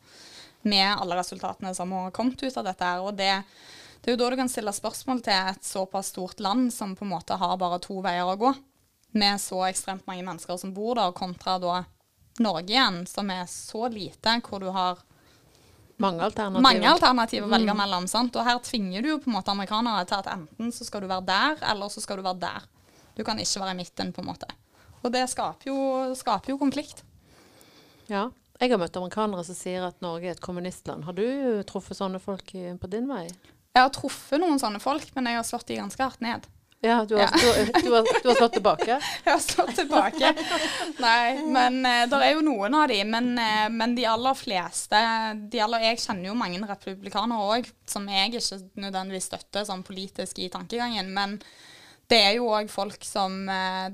med 0.64 0.96
alle 0.96 1.16
resultatene 1.16 1.74
som 1.76 1.92
har 1.92 2.12
kommet 2.16 2.42
ut 2.42 2.56
av 2.56 2.68
dette. 2.68 2.92
Og 3.00 3.16
det, 3.16 3.32
det 4.00 4.10
er 4.10 4.16
jo 4.16 4.20
da 4.20 4.30
du 4.30 4.38
kan 4.40 4.52
stille 4.52 4.72
spørsmål 4.72 5.24
til 5.24 5.52
et 5.54 5.64
såpass 5.64 6.12
stort 6.12 6.40
land 6.44 6.72
som 6.72 6.96
på 6.96 7.06
en 7.06 7.14
måte 7.16 7.40
har 7.40 7.56
bare 7.60 7.80
to 7.84 8.00
veier 8.04 8.28
å 8.28 8.38
gå, 8.40 8.54
med 9.14 9.40
så 9.40 9.60
ekstremt 9.68 10.08
mange 10.10 10.24
mennesker 10.26 10.58
som 10.58 10.72
bor 10.74 10.98
der, 10.98 11.12
kontra 11.14 11.58
da 11.62 11.84
Norge 12.42 12.72
igjen, 12.72 13.04
som 13.06 13.28
er 13.30 13.44
så 13.46 13.86
lite, 13.88 14.40
hvor 14.42 14.58
du 14.58 14.72
har 14.74 14.98
mange 16.02 16.24
alternativer, 16.26 16.64
mange 16.64 16.90
alternativer 16.90 17.46
å 17.46 17.52
velge 17.52 17.74
mm. 17.74 17.80
mellom. 17.80 18.06
Sant? 18.10 18.36
Og 18.36 18.46
her 18.46 18.60
tvinger 18.66 19.04
du 19.04 19.10
jo 19.12 19.18
på 19.22 19.30
en 19.30 19.36
måte 19.36 19.52
amerikanere 19.54 20.04
til 20.10 20.18
at 20.18 20.30
enten 20.34 20.72
så 20.74 20.86
skal 20.86 21.04
du 21.04 21.10
være 21.10 21.26
der, 21.28 21.58
eller 21.70 21.92
så 21.92 22.02
skal 22.02 22.18
du 22.18 22.26
være 22.26 22.42
der. 22.42 22.68
Du 23.14 23.22
kan 23.26 23.38
ikke 23.38 23.62
være 23.62 23.76
i 23.76 23.80
midten, 23.82 24.12
på 24.14 24.24
en 24.24 24.30
måte. 24.32 24.48
Og 25.04 25.12
det 25.14 25.26
skaper 25.30 25.70
jo, 25.70 25.76
skaper 26.18 26.54
jo 26.54 26.58
konflikt. 26.58 27.04
Ja. 28.10 28.28
Jeg 28.60 28.70
har 28.70 28.78
møtt 28.80 28.96
amerikanere 28.96 29.42
som 29.46 29.56
sier 29.58 29.84
at 29.86 30.02
Norge 30.02 30.30
er 30.30 30.36
et 30.36 30.42
kommunistland. 30.42 31.04
Har 31.06 31.16
du 31.16 31.26
truffet 31.68 31.98
sånne 31.98 32.20
folk 32.22 32.54
på 32.54 32.90
din 32.90 33.08
vei? 33.10 33.26
Jeg 33.74 33.82
har 33.82 33.90
truffet 33.94 34.38
noen 34.38 34.60
sånne 34.62 34.80
folk, 34.82 35.08
men 35.16 35.26
jeg 35.30 35.40
har 35.40 35.46
slått 35.46 35.66
de 35.70 35.80
ganske 35.80 36.00
hardt 36.00 36.22
ned. 36.22 36.46
Ja, 36.84 37.04
du 37.08 37.16
har. 37.16 37.30
Du, 37.32 37.72
du, 37.82 37.94
har, 37.94 38.22
du 38.22 38.28
har, 38.28 38.36
slått 38.36 38.52
tilbake? 38.52 39.00
Jeg 39.24 39.32
har 39.32 39.40
slått 39.40 39.72
tilbake. 39.78 40.32
Nei, 41.00 41.40
men 41.48 41.78
uh, 41.80 42.02
det 42.10 42.18
er 42.20 42.34
jo 42.34 42.42
noen 42.44 42.76
av 42.76 42.90
de. 42.92 42.98
Men, 43.08 43.30
uh, 43.40 43.70
men 43.72 43.94
de 43.96 44.04
aller 44.10 44.36
fleste 44.36 45.00
de 45.48 45.62
aller, 45.64 45.86
Jeg 45.88 46.02
kjenner 46.02 46.28
jo 46.28 46.36
mange 46.36 46.60
republikanere 46.68 47.48
òg, 47.56 47.70
som 47.88 48.04
jeg 48.12 48.34
ikke 48.34 48.60
nødvendigvis 48.84 49.30
støtter 49.30 49.64
sånn 49.64 49.86
politisk 49.86 50.42
i 50.44 50.50
tankegangen. 50.52 51.08
Men 51.16 51.38
det 52.12 52.20
er 52.20 52.36
jo 52.36 52.52
òg 52.52 52.68
folk 52.72 53.08
som 53.08 53.46
uh, 53.48 53.88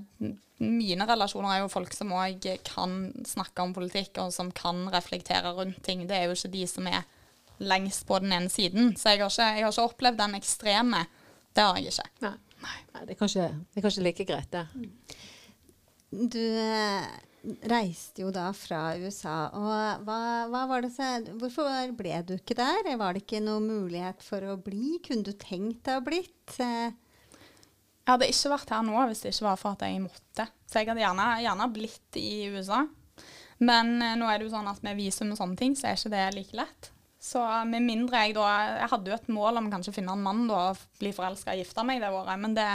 Mine 0.60 1.06
relasjoner 1.08 1.54
er 1.54 1.62
jo 1.62 1.70
folk 1.72 1.94
som 1.96 2.10
òg 2.12 2.50
kan 2.66 2.98
snakke 3.24 3.64
om 3.64 3.70
politikk, 3.72 4.18
og 4.20 4.34
som 4.34 4.50
kan 4.52 4.82
reflektere 4.92 5.54
rundt 5.56 5.78
ting. 5.86 6.02
Det 6.10 6.18
er 6.18 6.26
jo 6.26 6.34
ikke 6.36 6.52
de 6.52 6.66
som 6.68 6.90
er 6.90 7.06
lengst 7.64 8.04
på 8.08 8.18
den 8.20 8.34
ene 8.36 8.50
siden. 8.52 8.92
Så 8.98 9.14
jeg 9.14 9.22
har 9.22 9.32
ikke, 9.32 9.48
jeg 9.56 9.64
har 9.64 9.72
ikke 9.72 9.88
opplevd 9.88 10.20
den 10.20 10.36
ekstreme. 10.36 11.06
Det 11.56 11.64
har 11.64 11.78
jeg 11.80 11.94
ikke. 11.94 12.10
Nei. 12.26 12.36
Nei, 12.60 12.76
det 13.06 13.14
er 13.14 13.18
kanskje, 13.18 13.48
det 13.70 13.80
er 13.80 13.86
kanskje 13.86 14.04
like 14.04 14.26
greit, 14.28 14.54
det. 14.54 15.18
Du 16.10 16.42
eh, 16.42 17.06
reiste 17.70 18.24
jo 18.24 18.32
da 18.34 18.50
fra 18.56 18.96
USA. 19.00 19.36
og 19.56 20.06
hva, 20.06 20.20
hva 20.50 20.64
var 20.68 20.84
det 20.84 20.90
så, 20.94 21.12
Hvorfor 21.40 21.70
ble 21.96 22.22
du 22.26 22.34
ikke 22.36 22.58
der? 22.58 22.90
Var 23.00 23.16
det 23.16 23.24
ikke 23.24 23.42
noen 23.44 23.68
mulighet 23.70 24.24
for 24.26 24.44
å 24.44 24.58
bli? 24.60 24.98
Kunne 25.06 25.30
du 25.30 25.32
tenkt 25.38 25.84
deg 25.88 26.00
å 26.00 26.04
blitt? 26.04 26.58
Jeg 26.58 26.94
hadde 28.08 28.30
ikke 28.32 28.54
vært 28.56 28.72
her 28.74 28.84
nå 28.86 29.02
hvis 29.06 29.22
det 29.24 29.34
ikke 29.34 29.48
var 29.48 29.60
for 29.60 29.76
at 29.76 29.86
jeg 29.86 30.02
måtte. 30.02 30.48
Så 30.66 30.80
jeg 30.80 30.90
hadde 30.90 31.04
gjerne, 31.04 31.28
gjerne 31.44 31.70
blitt 31.74 32.18
i 32.20 32.30
USA. 32.50 32.84
Men 33.60 34.00
eh, 34.02 34.16
nå 34.18 34.28
er 34.28 34.40
det 34.40 34.48
jo 34.48 34.54
sånn 34.54 34.70
at 34.70 34.82
med 34.84 34.98
visum 34.98 35.32
og 35.34 35.38
sånne 35.40 35.58
ting, 35.60 35.76
så 35.76 35.90
er 35.90 35.98
ikke 35.98 36.14
det 36.14 36.24
like 36.36 36.58
lett. 36.62 36.90
Så 37.20 37.40
med 37.68 37.84
mindre 37.84 38.22
jeg 38.24 38.32
da 38.32 38.46
Jeg 38.80 38.88
hadde 38.94 39.10
jo 39.10 39.16
et 39.18 39.26
mål 39.28 39.60
om 39.60 39.66
kanskje 39.72 39.92
å 39.92 39.96
finne 39.98 40.14
en 40.16 40.22
mann 40.24 40.46
da, 40.48 40.70
og 40.70 41.00
bli 41.00 41.12
forelska 41.12 41.52
og 41.52 41.60
gifte 41.60 41.84
meg 41.84 42.00
det 42.00 42.08
året, 42.16 42.40
men 42.40 42.54
det 42.56 42.68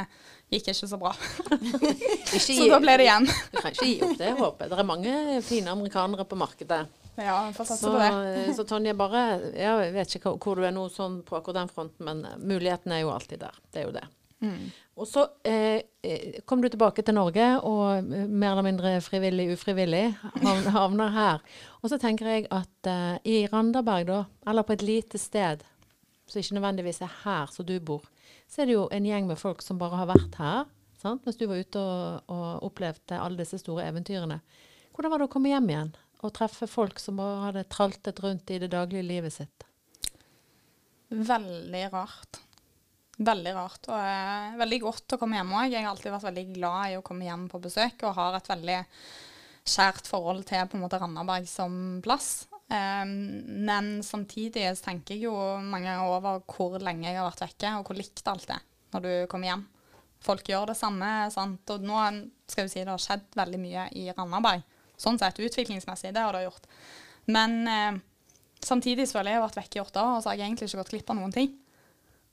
gikk 0.54 0.70
ikke 0.70 0.90
så 0.92 1.00
bra. 1.02 1.14
ikke 2.38 2.44
så 2.44 2.68
da 2.70 2.80
ble 2.84 2.98
det 3.02 3.08
igjen. 3.08 3.26
du 3.54 3.58
kan 3.58 3.74
ikke 3.74 3.88
gi 3.90 3.96
opp 4.06 4.20
det 4.20 4.36
håpet. 4.38 4.70
Det 4.70 4.84
er 4.84 4.90
mange 4.92 5.16
fine 5.48 5.74
amerikanere 5.74 6.28
på 6.30 6.38
markedet. 6.38 6.84
Ja, 7.16 7.40
får 7.56 7.72
satse 7.72 7.90
på 7.90 7.98
det. 7.98 8.54
så 8.58 8.66
Tonje, 8.68 8.92
bare 9.00 9.22
Jeg 9.56 9.94
vet 9.96 10.18
ikke 10.18 10.36
hvor 10.36 10.60
du 10.60 10.66
er 10.68 10.76
nå 10.76 10.84
sånn 10.92 11.22
på 11.26 11.40
akkurat 11.40 11.64
den 11.64 11.72
fronten, 11.72 12.06
men 12.06 12.46
muligheten 12.46 12.94
er 12.94 13.06
jo 13.06 13.14
alltid 13.16 13.42
der. 13.48 13.58
Det 13.72 13.82
er 13.82 13.90
jo 13.90 13.96
det. 13.96 14.06
Mm. 14.44 14.72
Og 15.00 15.08
så 15.08 15.26
eh, 15.48 15.82
eh, 16.04 16.40
kom 16.48 16.62
du 16.64 16.68
tilbake 16.70 17.04
til 17.06 17.16
Norge, 17.18 17.46
og 17.64 17.98
eh, 17.98 18.28
mer 18.28 18.54
eller 18.54 18.68
mindre 18.68 18.94
frivillig, 19.04 19.48
ufrivillig 19.56 20.06
havner 20.76 21.14
her. 21.16 21.46
Og 21.82 21.92
så 21.92 22.00
tenker 22.02 22.32
jeg 22.32 22.48
at 22.54 22.92
eh, 22.92 23.18
i 23.24 23.38
Randaberg, 23.52 24.08
da, 24.10 24.22
eller 24.48 24.68
på 24.68 24.76
et 24.76 24.86
lite 24.86 25.22
sted, 25.22 25.64
som 26.28 26.42
ikke 26.42 26.58
nødvendigvis 26.58 27.04
er 27.06 27.18
her 27.24 27.52
som 27.54 27.68
du 27.68 27.76
bor, 27.80 28.06
så 28.50 28.62
er 28.62 28.70
det 28.70 28.78
jo 28.78 28.88
en 28.94 29.08
gjeng 29.08 29.28
med 29.30 29.40
folk 29.42 29.62
som 29.66 29.80
bare 29.82 30.00
har 30.02 30.10
vært 30.14 30.40
her. 30.42 30.64
Sant? 31.02 31.26
Mens 31.26 31.38
du 31.38 31.46
var 31.50 31.62
ute 31.62 31.82
og, 31.82 32.32
og 32.32 32.66
opplevde 32.70 33.20
alle 33.20 33.42
disse 33.42 33.60
store 33.62 33.86
eventyrene. 33.90 34.40
Hvordan 34.96 35.12
var 35.12 35.22
det 35.22 35.28
å 35.28 35.34
komme 35.36 35.52
hjem 35.52 35.70
igjen 35.70 35.94
og 36.24 36.34
treffe 36.34 36.66
folk 36.72 37.02
som 37.02 37.20
bare 37.20 37.44
hadde 37.50 37.66
traltet 37.70 38.22
rundt 38.24 38.50
i 38.50 38.58
det 38.64 38.72
daglige 38.74 39.06
livet 39.06 39.36
sitt? 39.36 39.68
Veldig 41.14 41.84
rart. 41.94 42.45
Veldig 43.16 43.54
rart. 43.56 43.88
Og 43.88 43.96
eh, 43.96 44.58
veldig 44.60 44.82
godt 44.84 45.16
å 45.16 45.20
komme 45.22 45.40
hjem 45.40 45.54
òg. 45.56 45.70
Jeg 45.72 45.86
har 45.86 45.94
alltid 45.94 46.12
vært 46.12 46.28
veldig 46.30 46.46
glad 46.58 46.92
i 46.92 46.98
å 47.00 47.06
komme 47.06 47.28
hjem 47.28 47.48
på 47.52 47.62
besøk, 47.64 48.04
og 48.04 48.18
har 48.18 48.36
et 48.36 48.52
veldig 48.52 48.82
kjært 49.66 50.10
forhold 50.10 50.44
til 50.50 50.68
på 50.70 50.78
en 50.78 50.84
måte 50.84 51.00
Randaberg 51.02 51.48
som 51.50 51.78
plass. 52.06 52.48
Eh, 52.68 53.06
men 53.06 53.94
samtidig 54.04 54.68
tenker 54.84 55.16
jeg 55.16 55.30
jo 55.30 55.36
mange 55.62 55.88
ganger 55.88 56.12
over 56.18 56.44
hvor 56.50 56.76
lenge 56.84 57.08
jeg 57.08 57.22
har 57.22 57.30
vært 57.30 57.48
vekke, 57.48 57.78
og 57.80 57.88
hvor 57.88 58.00
likt 58.02 58.28
alt 58.32 58.52
er 58.58 58.68
når 58.96 59.06
du 59.06 59.12
kommer 59.32 59.52
hjem. 59.52 59.66
Folk 60.26 60.48
gjør 60.50 60.72
det 60.72 60.78
samme. 60.80 61.10
sant? 61.32 61.72
Og 61.72 61.84
nå 61.86 62.04
skal 62.50 62.68
vi 62.68 62.74
si 62.74 62.84
det 62.84 62.92
har 62.92 63.02
skjedd 63.02 63.28
veldig 63.38 63.60
mye 63.62 63.90
i 63.96 64.10
Randaberg. 64.12 64.64
Sånn 65.00 65.20
sett 65.20 65.40
utviklingsmessig, 65.44 66.14
det 66.16 66.24
har 66.24 66.36
det 66.36 66.46
gjort. 66.46 66.68
Men 67.32 67.62
eh, 67.68 68.00
samtidig 68.64 69.08
så 69.08 69.20
føler 69.20 69.34
jeg 69.36 69.40
har 69.40 69.48
vært 69.48 69.62
vekke 69.64 69.80
i 69.80 69.84
åtte 69.84 70.04
år, 70.04 70.18
og 70.18 70.24
så 70.24 70.32
har 70.32 70.40
jeg 70.40 70.50
egentlig 70.50 70.70
ikke 70.70 70.84
gått 70.84 70.94
glipp 70.96 71.14
av 71.14 71.20
noen 71.20 71.36
ting. 71.36 71.56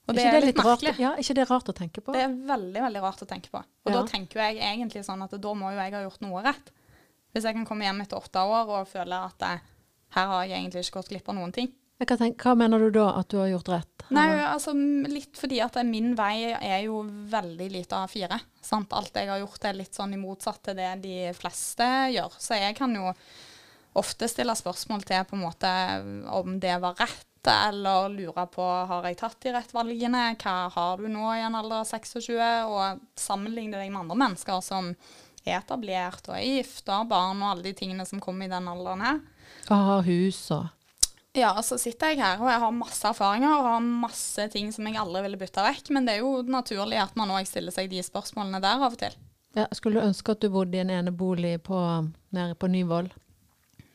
Og 0.08 0.16
det 0.16 0.24
er, 0.26 0.34
det 0.34 0.40
litt, 0.42 0.56
litt 0.56 0.66
merkelig. 0.66 0.94
ja, 0.98 1.12
ikke 1.20 1.34
det 1.38 1.44
rart 1.46 1.68
å 1.70 1.74
tenke 1.76 2.02
på? 2.02 2.14
Det 2.14 2.24
er 2.24 2.32
veldig 2.48 2.80
veldig 2.88 3.02
rart 3.04 3.20
å 3.22 3.28
tenke 3.28 3.52
på. 3.52 3.60
Og 3.62 3.92
ja. 3.92 4.00
da 4.00 4.02
tenker 4.10 4.42
jeg 4.42 4.58
egentlig 4.66 5.04
sånn 5.06 5.22
at 5.22 5.36
da 5.44 5.52
må 5.54 5.70
jo 5.70 5.78
jeg 5.78 5.94
ha 5.94 6.00
gjort 6.02 6.24
noe 6.24 6.42
rett. 6.42 6.72
Hvis 7.32 7.46
jeg 7.48 7.56
kan 7.56 7.68
komme 7.68 7.86
hjem 7.86 8.02
etter 8.02 8.18
åtte 8.18 8.42
år 8.42 8.72
og 8.80 8.90
føle 8.90 9.20
at 9.28 9.46
jeg, 9.46 9.62
eh, 9.62 9.70
her 10.16 10.26
har 10.34 10.42
jeg 10.48 10.58
egentlig 10.58 10.82
ikke 10.84 10.98
gått 10.98 11.12
glipp 11.14 11.30
av 11.32 11.38
noen 11.38 11.54
ting. 11.54 11.70
Tenke, 12.02 12.42
hva, 12.42 12.56
mener 12.58 12.82
du 12.82 12.90
da 12.98 13.12
at 13.20 13.30
du 13.30 13.38
har 13.38 13.46
gjort 13.52 13.68
rett? 13.70 14.04
Nei, 14.12 14.26
altså 14.42 14.74
Litt 14.74 15.38
fordi 15.38 15.60
at 15.62 15.78
min 15.86 16.16
vei 16.18 16.50
er 16.50 16.80
jo 16.88 17.04
veldig 17.06 17.68
lite 17.70 17.94
av 17.94 18.10
fire. 18.10 18.40
Sant? 18.58 18.92
Alt 18.92 19.14
jeg 19.16 19.30
har 19.30 19.38
gjort 19.38 19.68
er 19.70 19.78
litt 19.78 19.94
sånn 19.94 20.16
i 20.16 20.20
motsatt 20.20 20.64
til 20.66 20.76
det 20.80 20.90
de 21.04 21.30
fleste 21.38 21.86
gjør. 22.16 22.34
Så 22.42 22.58
jeg 22.58 22.74
kan 22.76 22.92
jo 22.98 23.12
ofte 24.02 24.26
stille 24.28 24.56
spørsmål 24.58 25.06
til 25.06 25.22
på 25.28 25.38
en 25.38 25.44
måte 25.44 25.70
om 26.34 26.58
det 26.60 26.74
var 26.82 26.98
rett 26.98 27.28
eller 27.50 28.12
lure 28.12 28.44
på 28.52 28.64
har 28.88 29.08
jeg 29.08 29.18
tatt 29.18 29.38
de 29.42 29.52
rett 29.56 29.72
valgene, 29.74 30.36
hva 30.38 30.56
har 30.74 31.00
du 31.02 31.08
nå 31.10 31.32
i 31.34 31.42
en 31.42 31.56
alder 31.58 31.82
av 31.82 31.88
26, 31.88 32.36
og 32.68 33.02
sammenligne 33.18 33.80
deg 33.80 33.90
med 33.90 34.04
andre 34.04 34.18
mennesker 34.26 34.60
som 34.64 34.92
er 35.42 35.58
etablert 35.58 36.28
og 36.28 36.36
er 36.36 36.44
gift 36.46 36.86
og 36.86 37.00
har 37.00 37.08
barn 37.10 37.42
og 37.42 37.48
alle 37.50 37.66
de 37.66 37.74
tingene 37.78 38.06
som 38.06 38.22
kommer 38.22 38.46
i 38.46 38.52
den 38.52 38.68
alderen 38.70 39.02
her. 39.02 39.18
Og 39.68 39.74
har 39.88 40.06
hus 40.06 40.44
og 40.54 40.70
Ja, 41.32 41.54
så 41.64 41.78
sitter 41.80 42.12
jeg 42.12 42.20
her 42.20 42.42
og 42.42 42.50
jeg 42.50 42.60
har 42.60 42.74
masse 42.76 43.08
erfaringer 43.08 43.54
og 43.56 43.66
har 43.70 43.80
masse 43.80 44.44
ting 44.52 44.68
som 44.74 44.84
jeg 44.84 45.00
aldri 45.00 45.22
ville 45.24 45.40
bytta 45.40 45.64
vekk, 45.64 45.88
men 45.96 46.06
det 46.06 46.18
er 46.18 46.26
jo 46.26 46.42
naturlig 46.44 47.00
at 47.00 47.16
man 47.16 47.32
òg 47.32 47.48
stiller 47.48 47.72
seg 47.72 47.88
de 47.88 48.04
spørsmålene 48.04 48.60
der 48.60 48.76
av 48.76 48.92
og 48.92 49.00
til. 49.00 49.16
Ja, 49.56 49.64
skulle 49.72 50.00
du 50.00 50.06
ønske 50.06 50.36
at 50.36 50.44
du 50.44 50.50
bodde 50.52 50.76
i 50.76 50.82
en 50.84 50.92
enebolig 50.92 51.58
på, 51.64 51.78
nede 52.36 52.54
på 52.56 52.68
Nyvoll? 52.72 53.08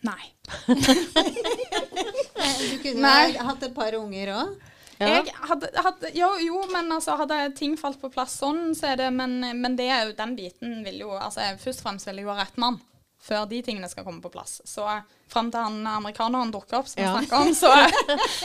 Nei. 0.06 0.34
du 2.60 2.80
kunne 2.84 3.04
Nei. 3.04 3.38
hatt 3.50 3.64
et 3.68 3.76
par 3.76 3.96
unger 4.00 4.34
òg? 4.36 4.58
Ja. 4.98 5.08
Jeg 5.20 5.34
hadde, 5.46 5.70
hadde, 5.78 6.10
jo, 6.18 6.28
jo, 6.42 6.64
men 6.72 6.90
altså, 6.90 7.14
hadde 7.20 7.52
ting 7.58 7.76
falt 7.78 8.00
på 8.02 8.10
plass 8.10 8.40
sånn, 8.42 8.72
så 8.74 8.96
er 8.96 9.04
det 9.04 9.12
Men, 9.14 9.40
men 9.62 9.76
det 9.78 9.92
er 9.94 10.08
jo, 10.08 10.16
den 10.18 10.34
biten 10.38 10.80
vil 10.86 11.04
jo 11.04 11.12
altså, 11.14 11.46
Først 11.62 11.84
og 11.84 11.90
fremst 11.90 12.10
vil 12.10 12.24
jeg 12.24 12.26
jo 12.26 12.34
ha 12.34 12.40
rett 12.42 12.58
mann 12.62 12.80
før 13.28 13.48
de 13.50 13.60
tingene 13.66 13.90
skal 13.90 14.06
komme 14.06 14.22
på 14.24 14.30
plass. 14.32 14.62
Så 14.64 14.86
fram 15.28 15.50
til 15.52 15.60
han 15.60 15.82
amerikaneren 15.90 16.52
dukker 16.54 16.78
opp, 16.80 16.88
som 16.88 17.02
vi 17.02 17.08
ja. 17.08 17.16
snakker 17.18 17.42
om, 17.42 17.50
så, 17.58 17.74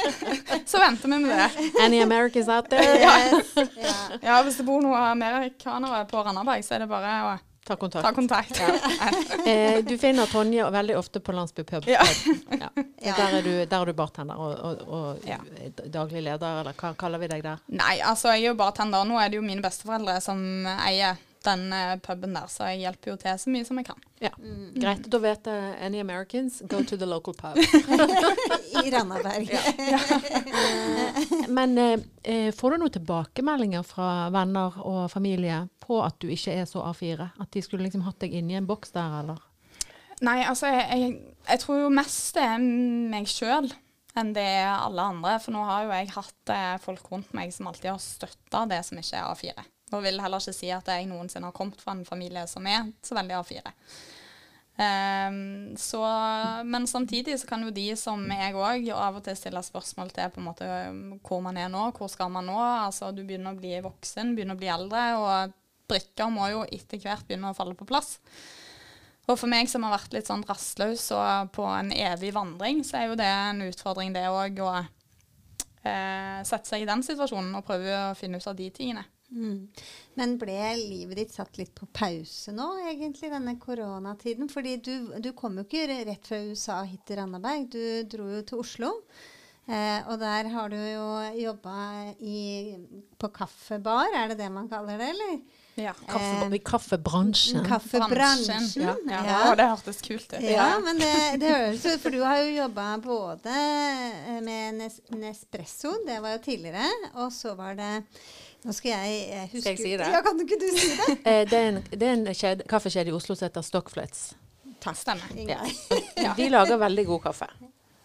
så 0.73 0.81
venter 0.83 1.13
vi 1.13 1.19
med 1.23 1.31
det. 1.37 1.69
Any 1.85 2.01
Americans 2.03 2.49
out 2.49 2.71
there? 2.73 2.97
ja. 2.99 3.95
ja. 4.17 4.41
hvis 4.43 4.59
det 4.59 4.67
bor 4.67 4.83
noen 4.83 4.99
amerikanere 5.13 6.03
på 6.11 6.25
Randaberg, 6.25 6.65
så 6.67 6.79
er 6.79 6.83
det 6.83 6.91
bare 6.91 7.15
å 7.29 7.37
Ta 7.65 7.77
kontakt. 7.77 8.03
ta 8.05 8.13
kontakt. 8.13 8.61
Ja. 9.47 9.81
du 9.89 9.95
finner 9.99 10.27
Tonje 10.27 10.65
veldig 10.75 10.97
ofte 10.99 11.21
på 11.23 11.33
Landsby 11.33 11.63
pub. 11.65 11.87
Ja. 11.87 12.03
Ja. 12.59 12.71
Ja. 13.03 13.15
Der, 13.19 13.33
er 13.39 13.43
du, 13.43 13.51
der 13.67 13.81
er 13.81 13.87
du 13.91 13.93
bartender 13.99 14.39
og, 14.39 14.53
og, 14.63 14.83
og 14.89 15.25
Ja. 15.27 15.39
daglig 15.91 16.23
leder, 16.23 16.61
eller 16.61 16.77
hva 16.79 16.93
kaller 16.95 17.19
vi 17.19 17.27
deg 17.33 17.43
der? 17.43 17.59
Nei, 17.75 17.97
altså 18.07 18.31
jeg 18.31 18.45
er 18.45 18.53
jo 18.53 18.59
bartender. 18.61 19.03
Nå 19.09 19.19
er 19.19 19.33
det 19.33 19.41
jo 19.41 19.43
mine 19.43 19.63
besteforeldre 19.65 20.21
som 20.23 20.39
eier 20.87 21.19
den 21.47 21.73
eh, 21.73 21.97
puben 22.03 22.35
der, 22.37 22.49
så 22.51 22.71
jeg 22.71 22.83
hjelper 22.85 23.13
jo 23.13 23.17
til 23.21 23.39
så 23.43 23.53
mye 23.53 23.67
som 23.69 23.81
jeg 23.81 23.89
kan. 23.89 24.01
Ja. 24.23 24.31
Greit. 24.77 25.07
Da 25.11 25.21
vet 25.23 25.49
jeg 25.51 25.77
any 25.83 26.01
Americans, 26.03 26.61
go 26.71 26.83
to 26.87 26.99
the 27.01 27.09
local 27.09 27.35
pub. 27.35 27.59
I 28.83 28.91
Randaberg. 28.95 29.51
Men 31.49 31.79
eh, 31.79 31.95
eh, 32.23 32.51
får 32.55 32.75
du 32.75 32.83
noen 32.83 32.97
tilbakemeldinger 32.99 33.87
fra 33.87 34.09
venner 34.35 34.79
og 34.83 35.07
familie 35.13 35.65
på 35.83 36.01
at 36.05 36.21
du 36.23 36.29
ikke 36.33 36.55
er 36.63 36.69
så 36.71 36.85
A4? 36.91 37.33
At 37.43 37.53
de 37.55 37.65
skulle 37.65 37.87
liksom 37.87 38.07
hatt 38.07 38.21
deg 38.23 38.35
inni 38.39 38.59
en 38.59 38.69
boks 38.69 38.95
der, 38.95 39.21
eller? 39.23 39.43
Nei, 40.23 40.43
altså 40.47 40.71
jeg, 40.71 40.85
jeg, 41.01 41.39
jeg 41.49 41.63
tror 41.65 41.81
jo 41.83 41.95
mest 41.95 42.37
det 42.37 42.45
er 42.47 42.61
meg 42.63 43.27
sjøl 43.31 43.73
enn 44.19 44.33
det 44.37 44.45
er 44.45 44.71
alle 44.75 45.05
andre. 45.15 45.37
For 45.43 45.55
nå 45.55 45.63
har 45.67 45.87
jo 45.87 45.95
jeg 45.95 46.13
hatt 46.17 46.53
eh, 46.55 46.75
folk 46.83 47.13
rundt 47.13 47.33
meg 47.37 47.53
som 47.55 47.71
alltid 47.71 47.93
har 47.95 48.03
støtta 48.03 48.67
det 48.71 48.83
som 48.87 49.01
ikke 49.01 49.19
er 49.19 49.31
A4. 49.33 49.65
Og 49.93 50.05
vil 50.05 50.21
heller 50.23 50.43
ikke 50.43 50.57
si 50.57 50.73
at 50.73 50.89
jeg 50.89 51.09
noensinne 51.11 51.51
har 51.51 51.57
kommet 51.57 51.81
fra 51.83 51.95
en 51.97 52.07
familie 52.09 52.47
som 52.51 52.67
er 52.69 52.91
så 53.05 53.17
veldig 53.19 53.39
A4. 53.39 53.73
Um, 54.73 55.77
så, 55.77 56.01
men 56.65 56.87
samtidig 56.89 57.35
så 57.41 57.47
kan 57.47 57.61
jo 57.67 57.75
de 57.77 57.91
som 58.01 58.23
jeg 58.33 58.55
òg 58.57 58.87
av 58.97 59.19
og 59.19 59.27
til 59.27 59.37
stille 59.37 59.61
spørsmål 59.63 60.15
til 60.17 60.31
på 60.33 60.41
en 60.41 60.47
måte 60.47 60.69
hvor 61.29 61.43
man 61.45 61.59
er 61.61 61.69
nå, 61.73 61.91
hvor 61.97 62.09
skal 62.09 62.33
man 62.33 62.49
nå. 62.49 62.57
Altså 62.57 63.13
du 63.13 63.21
begynner 63.23 63.53
å 63.53 63.61
bli 63.61 63.77
voksen, 63.85 64.33
begynner 64.37 64.57
å 64.57 64.63
bli 64.63 64.73
eldre, 64.73 65.05
og 65.21 65.59
brikker 65.93 66.33
må 66.33 66.49
jo 66.55 66.65
etter 66.73 67.01
hvert 67.03 67.29
begynne 67.29 67.53
å 67.53 67.59
falle 67.59 67.77
på 67.77 67.89
plass. 67.89 68.17
Og 69.31 69.37
for 69.39 69.51
meg 69.51 69.69
som 69.71 69.85
har 69.87 69.95
vært 69.95 70.17
litt 70.17 70.27
sånn 70.27 70.43
rastløs 70.49 71.05
og 71.15 71.53
på 71.55 71.67
en 71.69 71.93
evig 71.95 72.33
vandring, 72.35 72.83
så 72.87 72.99
er 72.99 73.11
jo 73.11 73.19
det 73.21 73.29
en 73.29 73.63
utfordring 73.69 74.17
det 74.17 74.25
òg 74.33 74.59
å 74.65 74.73
eh, 74.81 76.41
sette 76.49 76.67
seg 76.67 76.83
i 76.83 76.89
den 76.89 77.05
situasjonen 77.07 77.55
og 77.59 77.67
prøve 77.69 77.99
å 78.09 78.17
finne 78.19 78.41
ut 78.41 78.49
av 78.51 78.59
de 78.59 78.67
tingene. 78.75 79.05
Mm. 79.33 79.69
Men 80.21 80.35
ble 80.41 80.57
livet 80.77 81.23
ditt 81.23 81.35
satt 81.35 81.57
litt 81.61 81.73
på 81.77 81.89
pause 81.97 82.53
nå, 82.55 82.69
egentlig, 82.91 83.33
denne 83.33 83.57
koronatiden? 83.61 84.51
Fordi 84.53 84.77
du, 84.85 84.95
du 85.25 85.33
kom 85.37 85.57
jo 85.61 85.67
ikke 85.67 85.87
rett 86.05 86.29
fra 86.29 86.43
USA 86.45 86.83
hit 86.85 87.07
til 87.09 87.21
Randaberg, 87.21 87.71
du 87.73 88.11
dro 88.13 88.29
jo 88.35 88.43
til 88.47 88.61
Oslo. 88.65 88.93
Eh, 89.63 90.01
og 90.11 90.19
der 90.19 90.49
har 90.51 90.73
du 90.73 90.77
jo 90.77 91.09
jobba 91.39 91.75
på 93.23 93.29
kaffebar, 93.31 94.11
er 94.19 94.33
det 94.33 94.41
det 94.43 94.49
man 94.51 94.69
kaller 94.71 94.99
det, 94.99 95.13
eller? 95.15 95.37
Ja. 95.79 95.95
Kaffe, 95.95 96.49
I 96.55 96.59
kaffebransjen. 96.59 97.63
Kaffebransjen. 97.65 98.67
Ja, 98.83 98.97
ja. 99.09 99.21
Ja. 99.25 99.39
Å, 99.49 99.55
det 99.57 99.69
hørtes 99.71 100.03
kult 100.05 100.35
ut. 100.35 100.43
Ja, 100.45 100.75
men 100.85 101.01
det, 101.01 101.15
det 101.41 101.49
høres 101.49 101.87
ut 101.87 102.03
For 102.03 102.13
du 102.13 102.21
har 102.21 102.43
jo 102.43 102.51
jobba 102.59 102.89
både 103.01 103.55
eh, 103.55 104.41
med 104.45 104.83
Nes 104.83 104.99
Nespresso, 105.15 105.95
det 106.09 106.19
var 106.21 106.37
jo 106.37 106.43
tidligere, 106.45 106.91
og 107.15 107.33
så 107.33 107.55
var 107.57 107.79
det 107.79 107.93
Nå 108.63 108.73
skal 108.77 108.93
jeg 108.93 109.23
eh, 109.35 109.47
huske 109.51 109.61
Skal 109.65 109.73
jeg 109.75 109.81
si 109.83 109.93
det? 109.99 110.07
Ja, 110.15 110.21
kan 110.23 110.39
ikke 110.45 110.59
du 110.61 110.69
si 110.77 110.93
det? 110.95 111.17
Eh, 111.31 111.43
det 111.51 111.59
er 111.59 111.69
en, 111.73 111.81
det 111.91 112.07
er 112.09 112.13
en 112.15 112.27
kjede, 112.31 112.67
kaffekjede 112.71 113.11
i 113.11 113.17
Oslo 113.17 113.35
som 113.35 113.49
heter 113.49 113.65
Stockflets. 113.67 114.23
Takk. 114.83 114.97
Stemmer. 114.99 115.35
Ja. 116.23 116.35
De 116.39 116.49
lager 116.53 116.79
veldig 116.79 117.05
god 117.09 117.23
kaffe. 117.27 117.49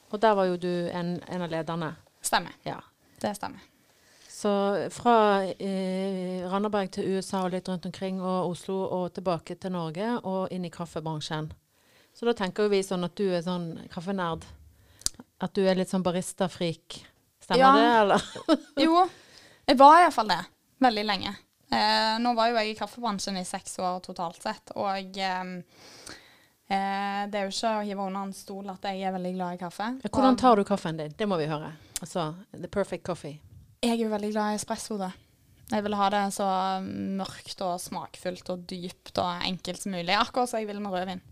Og 0.09 0.21
der 0.23 0.33
var 0.39 0.47
jo 0.49 0.57
du 0.57 0.71
en, 0.89 1.17
en 1.27 1.43
av 1.45 1.51
lederne. 1.51 1.91
Stemmer. 2.25 2.55
Ja. 2.65 2.79
Det 3.21 3.35
stemmer. 3.37 3.61
Så 4.37 4.49
fra 4.93 5.13
eh, 5.49 6.43
Randaberg 6.49 6.91
til 6.93 7.15
USA 7.17 7.43
og 7.47 7.53
litt 7.55 7.69
rundt 7.69 7.85
omkring, 7.89 8.19
og 8.21 8.51
Oslo 8.51 8.75
og 8.85 9.07
tilbake 9.15 9.55
til 9.57 9.73
Norge 9.73 10.11
og 10.29 10.53
inn 10.53 10.65
i 10.67 10.73
kaffebransjen. 10.73 11.49
Så 12.17 12.25
da 12.29 12.33
tenker 12.37 12.69
vi 12.69 12.83
sånn 12.85 13.05
at 13.05 13.15
du 13.17 13.25
er 13.33 13.41
sånn 13.45 13.71
kaffenerd. 13.93 14.45
At 15.41 15.53
du 15.57 15.63
er 15.69 15.77
litt 15.77 15.89
sånn 15.89 16.05
baristafrik. 16.05 16.99
Stemmer 17.45 17.61
Ja. 17.61 17.71
det, 17.77 17.89
eller? 18.01 18.29
Jo, 18.85 19.03
jeg 19.67 19.77
var 19.79 20.01
iallfall 20.01 20.31
det. 20.31 20.39
Veldig 20.83 21.05
lenge. 21.07 21.33
Eh, 21.67 22.15
nå 22.23 22.31
var 22.37 22.51
jo 22.51 22.59
jeg 22.61 22.71
i 22.71 22.77
kaffebransjen 22.79 23.37
i 23.41 23.45
seks 23.47 23.75
år 23.83 23.99
totalt 24.05 24.39
sett, 24.39 24.71
og 24.79 25.17
eh, 25.19 25.49
eh, 26.71 27.21
det 27.27 27.39
er 27.39 27.47
jo 27.47 27.51
ikke 27.51 27.73
å 27.75 27.83
hive 27.83 28.05
under 28.07 28.29
en 28.29 28.35
stol 28.35 28.71
at 28.71 28.87
jeg 28.87 29.03
er 29.03 29.15
veldig 29.17 29.33
glad 29.35 29.57
i 29.57 29.61
kaffe. 29.65 29.89
Hvordan 30.07 30.39
tar 30.39 30.59
du 30.59 30.63
kaffen 30.67 30.99
din? 31.01 31.15
Det 31.17 31.27
må 31.27 31.39
vi 31.41 31.49
høre. 31.51 31.73
Altså, 31.99 32.29
the 32.53 32.69
perfect 32.71 33.03
coffee. 33.07 33.39
jeg 33.83 33.97
er 33.97 34.03
jo 34.05 34.11
veldig 34.13 34.31
glad 34.31 34.53
i 34.53 34.59
espresso, 34.61 34.99
da. 35.01 35.11
Jeg 35.67 35.83
vil 35.83 35.97
ha 35.99 36.05
det 36.13 36.21
så 36.31 36.45
mørkt 36.87 37.61
og 37.65 37.73
smakfullt 37.83 38.53
og 38.53 38.61
dypt 38.69 39.19
og 39.19 39.47
enkelt 39.49 39.81
som 39.83 39.91
mulig. 39.91 40.13
Akkurat 40.15 40.47
som 40.47 40.61
jeg 40.61 40.69
vil 40.69 40.79
med 40.79 40.93
rødvin. 40.95 41.23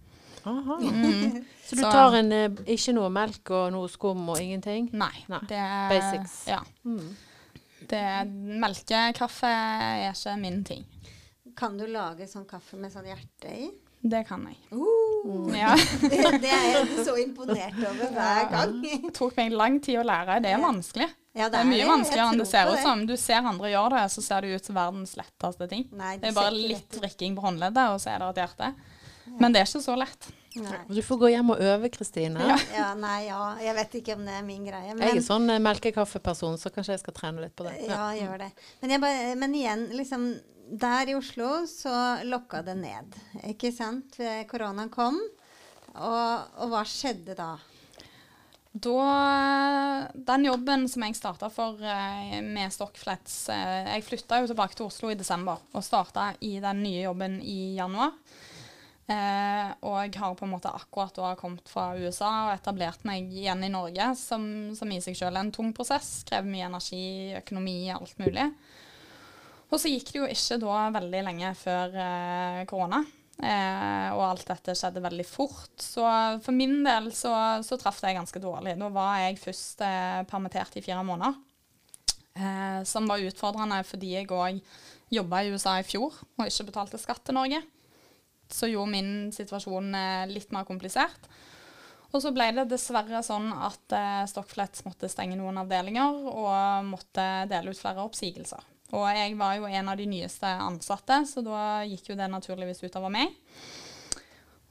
Aha. 0.45 0.75
Mm. 0.81 1.45
Så 1.65 1.77
du 1.79 1.81
tar 1.81 2.13
en, 2.19 2.31
eh, 2.35 2.57
ikke 2.75 2.93
noe 2.93 3.07
melk 3.09 3.49
og 3.55 3.71
noe 3.73 3.87
skum 3.89 4.27
og 4.29 4.41
ingenting? 4.41 4.91
Nei. 4.93 5.23
Nei. 5.31 5.39
Det 5.49 5.61
Basics. 5.89 6.35
Ja. 6.51 6.59
Mm. 6.85 7.15
Det, 7.89 8.03
melkekaffe 8.61 9.49
er 9.49 10.11
ikke 10.11 10.35
min 10.41 10.61
ting. 10.67 10.85
Kan 11.55 11.77
du 11.79 11.85
lage 11.87 12.27
sånn 12.27 12.47
kaffe 12.49 12.77
med 12.79 12.91
sånn 12.91 13.07
hjerte 13.07 13.51
i? 13.51 13.69
Det 14.05 14.21
kan 14.27 14.43
jeg. 14.45 14.57
Uh, 14.75 15.49
Ja. 15.55 15.71
det, 16.01 16.19
det 16.43 16.51
er 16.51 16.65
jeg 16.75 17.05
så 17.07 17.15
imponert 17.17 17.77
over 17.79 18.11
hver 18.13 18.49
gang. 18.51 18.75
Det 18.83 19.13
tok 19.17 19.37
meg 19.39 19.55
lang 19.55 19.79
tid 19.81 19.97
å 20.01 20.03
lære. 20.05 20.37
Det 20.43 20.51
er 20.53 20.61
vanskelig. 20.61 21.07
Ja, 21.35 21.49
Det 21.51 21.59
er 21.59 21.67
mye 21.67 21.87
vanskeligere 21.89 22.31
enn 22.31 22.39
det 22.39 22.47
ser 22.47 22.69
ut 22.71 22.79
som. 22.85 23.01
Du 23.09 23.15
ser 23.19 23.47
andre 23.49 23.71
gjøre 23.73 23.97
det, 23.97 24.03
så 24.13 24.21
ser 24.23 24.45
det 24.45 24.55
ut 24.55 24.69
som 24.69 24.77
verdens 24.77 25.15
letteste 25.19 25.67
ting. 25.71 25.87
Nei, 25.97 26.13
Det 26.21 26.29
er 26.29 26.37
bare 26.37 26.53
litt 26.55 26.99
vrikking 27.01 27.35
på 27.35 27.43
håndleddet, 27.43 27.91
og 27.91 27.99
så 28.03 28.13
er 28.13 28.21
det 28.21 28.29
et 28.29 28.43
hjerte. 28.45 28.69
Men 29.41 29.51
det 29.55 29.63
er 29.63 29.67
ikke 29.67 29.83
så 29.83 29.97
lett. 29.99 30.29
Nei. 30.63 30.79
Du 30.87 31.01
får 31.03 31.19
gå 31.21 31.29
hjem 31.33 31.51
og 31.55 31.61
øve, 31.61 31.89
Kristine. 31.93 32.47
Ja. 32.49 32.57
Ja, 32.75 32.87
nei, 32.99 33.25
ja. 33.27 33.39
Jeg 33.63 33.75
vet 33.79 33.95
ikke 33.99 34.15
om 34.15 34.25
det 34.27 34.35
er 34.39 34.45
min 34.47 34.65
greie. 34.67 34.93
Men, 34.93 35.03
Jeg 35.09 35.21
er 35.21 35.25
sånn 35.25 35.49
eh, 35.51 35.61
melkekaffeperson, 35.63 36.57
så 36.61 36.71
kanskje 36.73 36.95
jeg 36.95 37.03
skal 37.03 37.17
trene 37.17 37.45
litt 37.45 37.55
på 37.57 37.67
det. 37.67 37.77
Ja, 37.89 38.09
gjør 38.15 38.45
det. 38.45 38.51
Men, 38.81 38.95
jeg 38.95 39.03
bare, 39.03 39.31
men 39.41 39.55
igjen, 39.57 39.87
liksom 39.95 40.27
Der 40.65 41.11
i 41.11 41.13
Oslo 41.13 41.67
så 41.69 42.23
lokka 42.25 42.63
det 42.65 42.73
ned. 42.79 43.17
Ikke 43.51 43.69
sant? 43.75 44.17
Koronaen 44.49 44.89
kom. 44.89 45.19
Og, 45.95 46.55
og 46.59 46.71
hva 46.71 46.81
skjedde 46.89 47.35
da? 47.37 47.53
Da, 48.75 50.09
den 50.13 50.49
jobben 50.49 50.81
som 50.91 51.05
jeg 51.05 51.15
starta 51.15 51.47
for 51.53 51.79
eh, 51.79 52.41
med 52.43 52.73
Stockflats 52.75 53.45
eh, 53.53 53.93
Jeg 53.93 54.03
flytta 54.03 54.41
jo 54.41 54.49
tilbake 54.49 54.75
til 54.75 54.89
Oslo 54.89 55.13
i 55.13 55.15
desember 55.15 55.61
og 55.71 55.85
starta 55.85 56.33
i 56.43 56.57
den 56.59 56.81
nye 56.83 57.05
jobben 57.05 57.37
i 57.39 57.77
januar. 57.77 58.11
Eh, 59.05 59.67
og 59.85 60.15
har 60.17 60.33
på 60.33 60.47
en 60.47 60.53
måte 60.55 60.71
akkurat 60.73 61.13
da 61.13 61.33
kommet 61.37 61.67
fra 61.69 61.91
USA 61.93 62.29
og 62.47 62.55
etablert 62.55 63.03
meg 63.05 63.29
igjen 63.29 63.61
i 63.67 63.69
Norge, 63.69 64.07
som, 64.17 64.47
som 64.73 64.89
i 64.89 64.97
seg 65.03 65.17
selv 65.19 65.35
er 65.35 65.45
en 65.45 65.53
tung 65.53 65.69
prosess. 65.77 66.23
Krever 66.25 66.49
mye 66.49 66.69
energi, 66.69 67.05
økonomi, 67.37 67.77
alt 67.93 68.17
mulig. 68.21 68.47
Og 69.69 69.77
så 69.81 69.91
gikk 69.91 70.09
det 70.09 70.19
jo 70.21 70.31
ikke 70.31 70.57
da 70.61 70.79
veldig 70.95 71.21
lenge 71.29 71.53
før 71.59 71.99
eh, 72.01 72.63
korona. 72.69 73.03
Eh, 73.35 74.09
og 74.15 74.21
alt 74.23 74.45
dette 74.47 74.75
skjedde 74.77 75.03
veldig 75.03 75.25
fort. 75.27 75.73
Så 75.81 76.05
for 76.45 76.55
min 76.55 76.79
del 76.85 77.11
så, 77.13 77.33
så 77.65 77.77
traff 77.79 77.99
det 78.01 78.15
ganske 78.17 78.41
dårlig. 78.41 78.77
Da 78.79 78.89
var 78.93 79.19
jeg 79.21 79.41
først 79.41 79.83
eh, 79.85 80.21
permittert 80.29 80.77
i 80.79 80.85
fire 80.85 81.03
måneder. 81.05 81.37
Eh, 82.35 82.81
som 82.87 83.07
var 83.07 83.23
utfordrende 83.23 83.79
fordi 83.87 84.15
jeg 84.17 84.31
òg 84.33 84.59
jobba 85.13 85.43
i 85.43 85.53
USA 85.53 85.77
i 85.79 85.85
fjor 85.87 86.11
og 86.11 86.47
ikke 86.49 86.65
betalte 86.67 86.99
skatt 86.99 87.23
til 87.27 87.37
Norge. 87.37 87.61
Så 88.51 88.69
gjorde 88.69 88.93
min 88.93 89.11
situasjon 89.33 89.93
eh, 89.97 90.23
litt 90.31 90.51
mer 90.55 90.67
komplisert. 90.67 91.29
Og 92.15 92.21
så 92.23 92.31
ble 92.31 92.47
det 92.55 92.69
dessverre 92.71 93.19
sånn 93.25 93.49
at 93.51 93.95
eh, 93.95 94.23
Stockflets 94.29 94.85
måtte 94.87 95.09
stenge 95.11 95.35
noen 95.39 95.59
avdelinger 95.65 96.29
og 96.31 96.87
måtte 96.87 97.25
dele 97.51 97.73
ut 97.73 97.79
flere 97.79 98.05
oppsigelser. 98.05 98.63
Og 98.95 99.03
jeg 99.11 99.33
var 99.35 99.57
jo 99.57 99.67
en 99.67 99.89
av 99.91 99.97
de 99.99 100.05
nyeste 100.07 100.47
ansatte, 100.47 101.23
så 101.27 101.41
da 101.43 101.59
gikk 101.89 102.11
jo 102.11 102.19
det 102.19 102.29
naturligvis 102.31 102.83
utover 102.85 103.11
meg. 103.11 103.33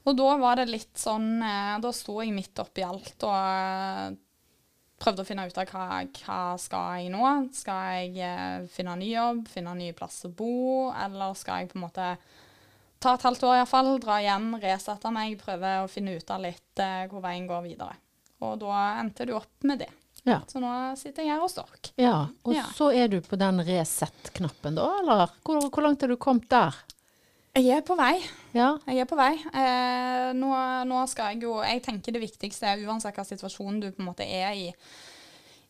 Og 0.05 0.17
da 0.17 0.29
var 0.41 0.57
det 0.57 0.69
litt 0.69 0.97
sånn 1.01 1.41
eh, 1.41 1.75
Da 1.81 1.91
sto 1.93 2.19
jeg 2.21 2.33
midt 2.33 2.61
oppi 2.61 2.85
alt 2.85 3.25
og 3.25 4.21
prøvde 5.01 5.25
å 5.25 5.27
finne 5.27 5.45
ut 5.45 5.57
av 5.59 5.69
hva, 5.69 6.01
hva 6.23 6.39
skal 6.61 7.01
jeg 7.03 7.13
nå. 7.13 7.29
Skal 7.53 8.09
jeg 8.15 8.69
finne 8.73 8.95
ny 8.97 9.11
jobb, 9.11 9.45
finne 9.51 9.73
ny 9.77 9.91
plass 9.97 10.23
å 10.25 10.31
bo, 10.33 10.89
eller 10.95 11.35
skal 11.37 11.61
jeg 11.61 11.73
på 11.73 11.77
en 11.77 11.85
måte 11.85 12.09
ta 12.99 13.13
et 13.15 13.25
halvt 13.27 13.43
år 13.47 13.59
iallfall, 13.59 13.91
dra 14.01 14.17
hjem, 14.23 14.55
resette 14.61 15.11
meg, 15.13 15.35
prøve 15.41 15.75
å 15.83 15.89
finne 15.91 16.15
ut 16.17 16.31
av 16.33 16.41
litt 16.41 16.81
eh, 16.81 17.05
hvor 17.11 17.21
veien 17.25 17.45
går 17.49 17.61
videre. 17.67 17.95
Og 18.45 18.57
da 18.61 18.79
endte 19.01 19.25
du 19.29 19.33
opp 19.37 19.63
med 19.67 19.79
det. 19.85 19.89
Ja. 20.25 20.39
Så 20.49 20.57
nå 20.59 20.71
sitter 20.97 21.21
jeg 21.23 21.35
her 21.35 21.43
hos 21.43 21.53
dere. 21.53 21.91
Ja, 22.01 22.15
og 22.43 22.53
Ja. 22.55 22.63
så 22.73 22.89
er 22.95 23.07
du 23.11 23.19
på 23.21 23.37
den 23.37 23.61
reset-knappen 23.67 24.75
da, 24.79 24.87
eller? 25.03 25.29
Hvor, 25.45 25.67
hvor 25.69 25.85
langt 25.85 26.01
er 26.03 26.09
du 26.09 26.17
kommet 26.17 26.49
der? 26.49 26.73
Jeg 27.55 27.69
er 27.77 27.83
på 27.87 27.95
vei. 27.95 28.17
Ja, 28.51 28.73
Jeg 28.87 28.99
er 29.05 29.07
på 29.07 29.15
vei. 29.15 29.33
Eh, 29.53 30.31
nå, 30.35 30.49
nå 30.89 31.03
skal 31.07 31.35
jeg 31.35 31.43
jo 31.45 31.53
Jeg 31.63 31.83
tenker 31.85 32.11
det 32.11 32.19
viktigste, 32.25 32.73
uansett 32.83 33.15
hva 33.15 33.23
situasjonen 33.23 33.79
du 33.79 33.91
på 33.91 34.01
en 34.03 34.09
måte 34.11 34.25
er 34.27 34.51
i 34.53 34.71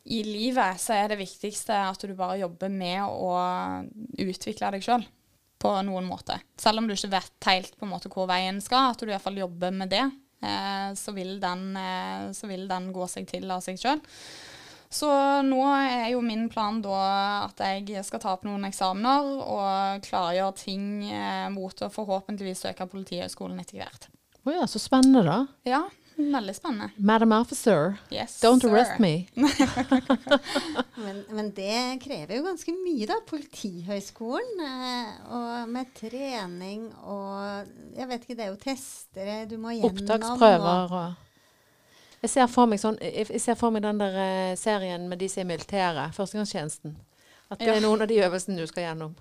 i 0.05 0.19
livet, 0.21 0.77
så 0.77 0.93
er 0.93 1.07
det 1.09 1.17
viktigste 1.17 1.73
at 1.73 2.03
du 2.05 2.11
bare 2.13 2.35
jobber 2.37 2.69
med 2.69 3.01
å 3.09 3.31
utvikle 4.21 4.69
deg 4.75 4.83
sjøl 4.85 5.01
på 5.65 5.73
noen 5.87 6.05
måte. 6.07 6.37
Selv 6.61 6.81
om 6.81 6.87
du 6.87 6.93
ikke 6.95 7.13
vet 7.15 7.49
helt 7.49 7.77
på 7.79 7.87
en 7.87 7.93
måte 7.95 8.11
hvor 8.13 8.29
veien 8.29 8.61
skal, 8.63 8.93
at 8.93 9.01
du 9.01 9.09
iallfall 9.09 9.39
jobber 9.41 9.73
med 9.73 9.91
det, 9.93 10.03
eh, 10.45 10.89
så, 10.97 11.13
vil 11.15 11.39
den, 11.41 11.71
eh, 11.79 12.27
så, 12.37 12.49
vil 12.51 12.67
den, 12.69 12.91
gå 12.93 13.07
seg 13.11 13.27
til 13.31 13.49
av 13.51 13.65
seg 13.65 13.81
sjøl. 13.81 14.03
Så 14.95 15.09
nå 15.43 15.59
er 15.73 16.11
jo 16.13 16.21
min 16.23 16.45
plan 16.47 16.77
da 16.83 16.99
at 17.49 17.59
jeg 17.59 18.05
skal 18.05 18.21
ta 18.21 18.35
opp 18.35 18.45
noen 18.47 18.67
eksamener 18.69 19.25
og 19.43 20.05
klargjøre 20.05 20.55
ting 20.61 20.85
eh, 21.09 21.47
mot 21.51 21.81
å 21.81 21.91
forhåpentligvis 21.91 22.67
søke 22.67 22.87
Politihøgskolen 22.91 23.59
etter 23.59 23.81
hvert. 23.81 24.07
Å 24.45 24.51
oh 24.51 24.53
ja, 24.53 24.67
så 24.69 24.79
spennende, 24.79 25.25
da. 25.25 25.39
Ja, 25.67 25.81
Veldig 26.15 26.55
spennende. 26.55 26.89
Madam 26.95 27.33
Officer, 27.35 27.97
yes, 28.11 28.37
don't 28.43 28.63
sir. 28.63 28.71
arrest 28.71 28.99
me. 29.03 29.27
men, 31.05 31.19
men, 31.29 31.49
det 31.57 31.99
krever 32.03 32.37
jo 32.37 32.45
ganske 32.45 32.71
mye, 32.77 33.09
da. 33.09 33.19
Politihøgskolen. 33.27 34.63
Eh, 34.63 35.11
og 35.35 35.69
med 35.69 35.91
trening 35.97 36.87
og 37.03 37.67
Jeg 37.97 38.07
vet 38.09 38.23
ikke, 38.23 38.37
det 38.37 38.47
er 38.47 38.53
jo 38.53 38.61
tester 38.63 39.45
du 39.51 39.57
må 39.59 39.75
gjennom. 39.75 39.91
Opptaksprøver 39.91 40.95
og 40.95 41.21
jeg 42.25 42.31
ser, 42.31 42.47
for 42.49 42.65
meg 42.65 42.79
sånn, 42.81 42.95
jeg 43.03 43.37
ser 43.43 43.57
for 43.59 43.69
meg 43.69 43.83
den 43.85 43.99
der 44.01 44.15
uh, 44.17 44.55
serien 44.57 45.03
med 45.11 45.19
de 45.21 45.27
som 45.29 45.43
er 45.43 45.51
militære. 45.51 46.07
førstegangstjenesten. 46.15 46.95
At 47.53 47.59
det 47.61 47.67
ja. 47.67 47.75
er 47.77 47.83
noen 47.85 48.01
av 48.01 48.09
de 48.09 48.17
øvelsene 48.25 48.57
du 48.57 48.65
skal 48.65 48.87
gjennom. 48.87 49.11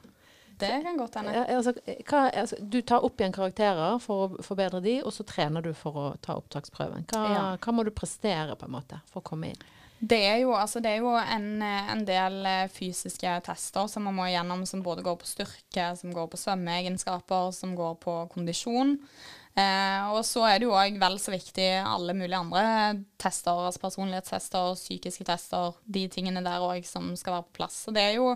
Det 0.59 0.83
kan 0.85 0.99
godt 0.99 1.15
hende. 1.19 1.45
Altså, 1.57 1.73
altså, 2.15 2.57
du 2.61 2.81
tar 2.87 3.05
opp 3.07 3.21
igjen 3.21 3.35
karakterer 3.35 3.99
for 4.03 4.27
å 4.27 4.43
forbedre 4.45 4.81
de, 4.85 4.99
og 5.03 5.15
så 5.15 5.27
trener 5.27 5.65
du 5.65 5.73
for 5.77 5.99
å 5.99 6.09
ta 6.23 6.37
opptaksprøven. 6.39 7.09
Hva, 7.11 7.23
ja. 7.33 7.47
hva 7.59 7.75
må 7.75 7.87
du 7.87 7.91
prestere 7.95 8.57
på 8.59 8.69
en 8.69 8.77
måte 8.77 9.01
for 9.11 9.23
å 9.23 9.29
komme 9.33 9.53
inn? 9.53 9.65
Det 10.05 10.19
er 10.27 10.41
jo, 10.43 10.53
altså, 10.59 10.83
det 10.85 10.91
er 10.91 11.05
jo 11.05 11.15
en, 11.17 11.63
en, 11.63 12.03
del 12.05 12.41
eh, 12.49 12.67
fysiske 12.73 13.31
tester 13.47 13.87
som 13.89 14.05
man 14.05 14.17
må 14.19 14.27
gjennom, 14.29 14.67
som 14.69 14.83
både 14.85 15.05
går 15.07 15.17
på 15.21 15.29
styrke, 15.29 15.87
som 15.97 16.13
går 16.13 16.29
på 16.29 16.41
svømmeegenskaper, 16.41 17.55
som 17.57 17.73
går 17.79 17.97
på 18.03 18.19
kondisjon. 18.35 18.99
Eh, 19.55 20.11
og 20.11 20.25
så 20.27 20.43
er 20.49 20.59
det 20.59 20.67
jo 20.67 20.75
òg 20.75 20.99
vel 21.01 21.17
så 21.23 21.33
viktig 21.33 21.69
alle 21.87 22.17
mulige 22.19 22.41
andre 22.43 22.65
tester, 23.23 23.55
altså 23.55 23.85
personlighetstester, 23.85 24.75
psykiske 24.77 25.27
tester, 25.29 25.79
de 25.87 26.09
tingene 26.11 26.43
der 26.45 26.65
òg 26.67 26.85
som 26.89 27.13
skal 27.17 27.39
være 27.39 27.49
på 27.49 27.61
plass. 27.63 27.85
Så 27.87 27.95
det 27.95 28.03
er 28.03 28.19
jo 28.19 28.35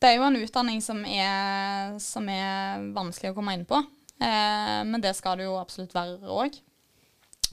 det 0.00 0.08
er 0.08 0.16
jo 0.16 0.26
en 0.26 0.40
utdanning 0.40 0.80
som 0.84 1.02
er, 1.04 1.96
som 2.00 2.28
er 2.32 2.90
vanskelig 2.96 3.32
å 3.32 3.36
komme 3.36 3.54
inn 3.56 3.66
på. 3.68 3.80
Eh, 4.20 4.80
men 4.88 5.00
det 5.00 5.14
skal 5.16 5.38
det 5.40 5.48
jo 5.48 5.58
absolutt 5.60 5.94
være 5.96 6.28
òg. 6.28 6.56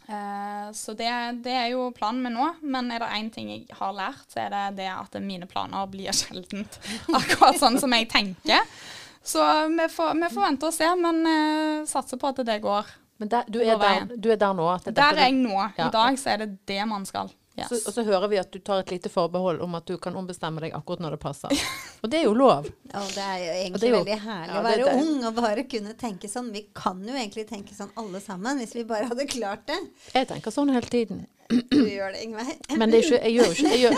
Eh, 0.07 0.67
så 0.71 0.93
det, 0.95 1.09
det, 1.43 1.51
er 1.51 1.67
jo 1.73 1.89
planen 1.95 2.23
min 2.23 2.37
nå. 2.37 2.47
Men 2.63 2.91
er 2.91 3.03
det 3.03 3.09
én 3.19 3.31
ting 3.33 3.51
jeg 3.51 3.65
har 3.79 3.95
lært, 3.95 4.23
så 4.31 4.45
er 4.45 4.53
det 4.53 4.63
det 4.81 4.91
at 4.93 5.19
mine 5.23 5.49
planer 5.49 5.89
blir 5.91 6.15
sjelden 6.21 6.67
akkurat 7.11 7.59
sånn 7.59 7.79
som 7.81 7.95
jeg 7.95 8.09
tenker. 8.11 8.63
Så 9.27 9.43
vi 9.73 9.89
får, 9.91 10.15
vi 10.15 10.29
får 10.31 10.45
vente 10.45 10.69
og 10.69 10.75
se, 10.75 10.87
men 11.01 11.19
eh, 11.27 11.83
satser 11.89 12.19
på 12.19 12.31
at 12.31 12.45
det 12.47 12.61
går. 12.63 12.95
Men 13.17 13.31
der, 13.33 13.47
du, 13.49 13.59
er 13.59 13.79
der, 13.81 14.05
du, 14.13 14.29
er 14.31 14.39
der, 14.39 14.53
nå? 14.53 14.69
der 14.85 15.17
er 15.17 15.23
jeg 15.25 15.35
nå. 15.39 15.57
Ja. 15.75 15.87
I 15.87 15.93
dag 15.93 16.19
så 16.21 16.35
er 16.35 16.45
det 16.45 16.51
det 16.69 16.83
man 16.87 17.03
skal. 17.07 17.31
Yes. 17.57 17.69
Så, 17.69 17.89
og 17.89 17.93
så 17.95 18.03
hører 18.05 18.27
vi 18.29 18.37
at 18.37 18.51
du 18.53 18.59
tar 18.61 18.83
et 18.83 18.91
lite 18.93 19.09
forbehold 19.09 19.63
om 19.65 19.75
at 19.79 19.87
du 19.89 19.95
kan 19.97 20.15
ombestemme 20.19 20.61
deg 20.61 20.75
akkurat 20.77 21.01
når 21.01 21.15
det 21.15 21.21
passer. 21.23 21.63
Og 22.05 22.11
det 22.13 22.19
er 22.19 22.27
jo 22.27 22.35
lov. 22.37 22.67
Ja, 22.91 23.01
det 23.01 23.23
er 23.23 23.39
jo 23.41 23.53
egentlig 23.55 23.87
er 23.87 23.89
jo, 23.89 24.01
veldig 24.03 24.17
herlig 24.21 24.53
ja, 24.53 24.59
å 24.59 24.65
være 24.67 24.91
ung 25.01 25.23
og 25.25 25.39
bare 25.39 25.63
kunne 25.65 25.95
tenke 25.97 26.29
sånn. 26.29 26.51
Vi 26.53 26.67
kan 26.77 27.01
jo 27.01 27.15
egentlig 27.17 27.47
tenke 27.49 27.73
sånn 27.73 27.89
alle 27.97 28.21
sammen, 28.21 28.61
hvis 28.61 28.75
vi 28.77 28.83
bare 28.85 29.09
hadde 29.09 29.25
klart 29.31 29.65
det. 29.71 29.79
Jeg 30.13 30.29
tenker 30.29 30.53
sånn 30.53 30.69
hele 30.75 30.85
tiden. 30.93 31.25
Du 31.49 31.81
gjør 31.81 32.13
det, 32.13 32.21
Ingveig. 32.27 32.53
Men 32.79 32.93
det 32.93 33.01
er 33.01 33.07
ikke, 33.07 33.23
jeg 33.23 33.33
gjør 33.39 33.55
ikke 33.55 33.73
jeg 33.73 33.81
gjør, 33.81 33.97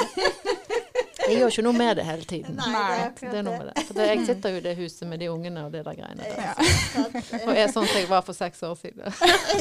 jeg 1.29 1.37
gjør 1.39 1.53
ikke 1.53 1.65
noe 1.65 1.77
med 1.77 1.99
det 1.99 2.05
hele 2.07 2.27
tiden. 2.29 2.55
Nei, 2.57 2.69
det 2.71 3.03
er, 3.03 3.11
det 3.19 3.41
er 3.41 3.45
noe 3.45 3.57
med 3.59 3.67
det. 3.69 3.83
For 3.89 3.99
det, 3.99 4.07
jeg 4.09 4.25
sitter 4.29 4.55
jo 4.55 4.61
i 4.61 4.63
det 4.65 4.75
huset 4.79 5.09
med 5.09 5.21
de 5.21 5.29
ungene 5.33 5.65
og 5.67 5.73
det 5.75 5.83
der 5.85 5.97
greiene 5.99 6.23
der. 6.23 6.41
Ja. 6.47 7.03
Og 7.45 7.51
er 7.53 7.67
sånn 7.73 7.85
som 7.85 7.99
jeg 7.99 8.09
var 8.09 8.23
for 8.25 8.37
seks 8.37 8.63
år 8.65 8.79
siden. 8.79 9.03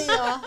Ja. 0.09 0.39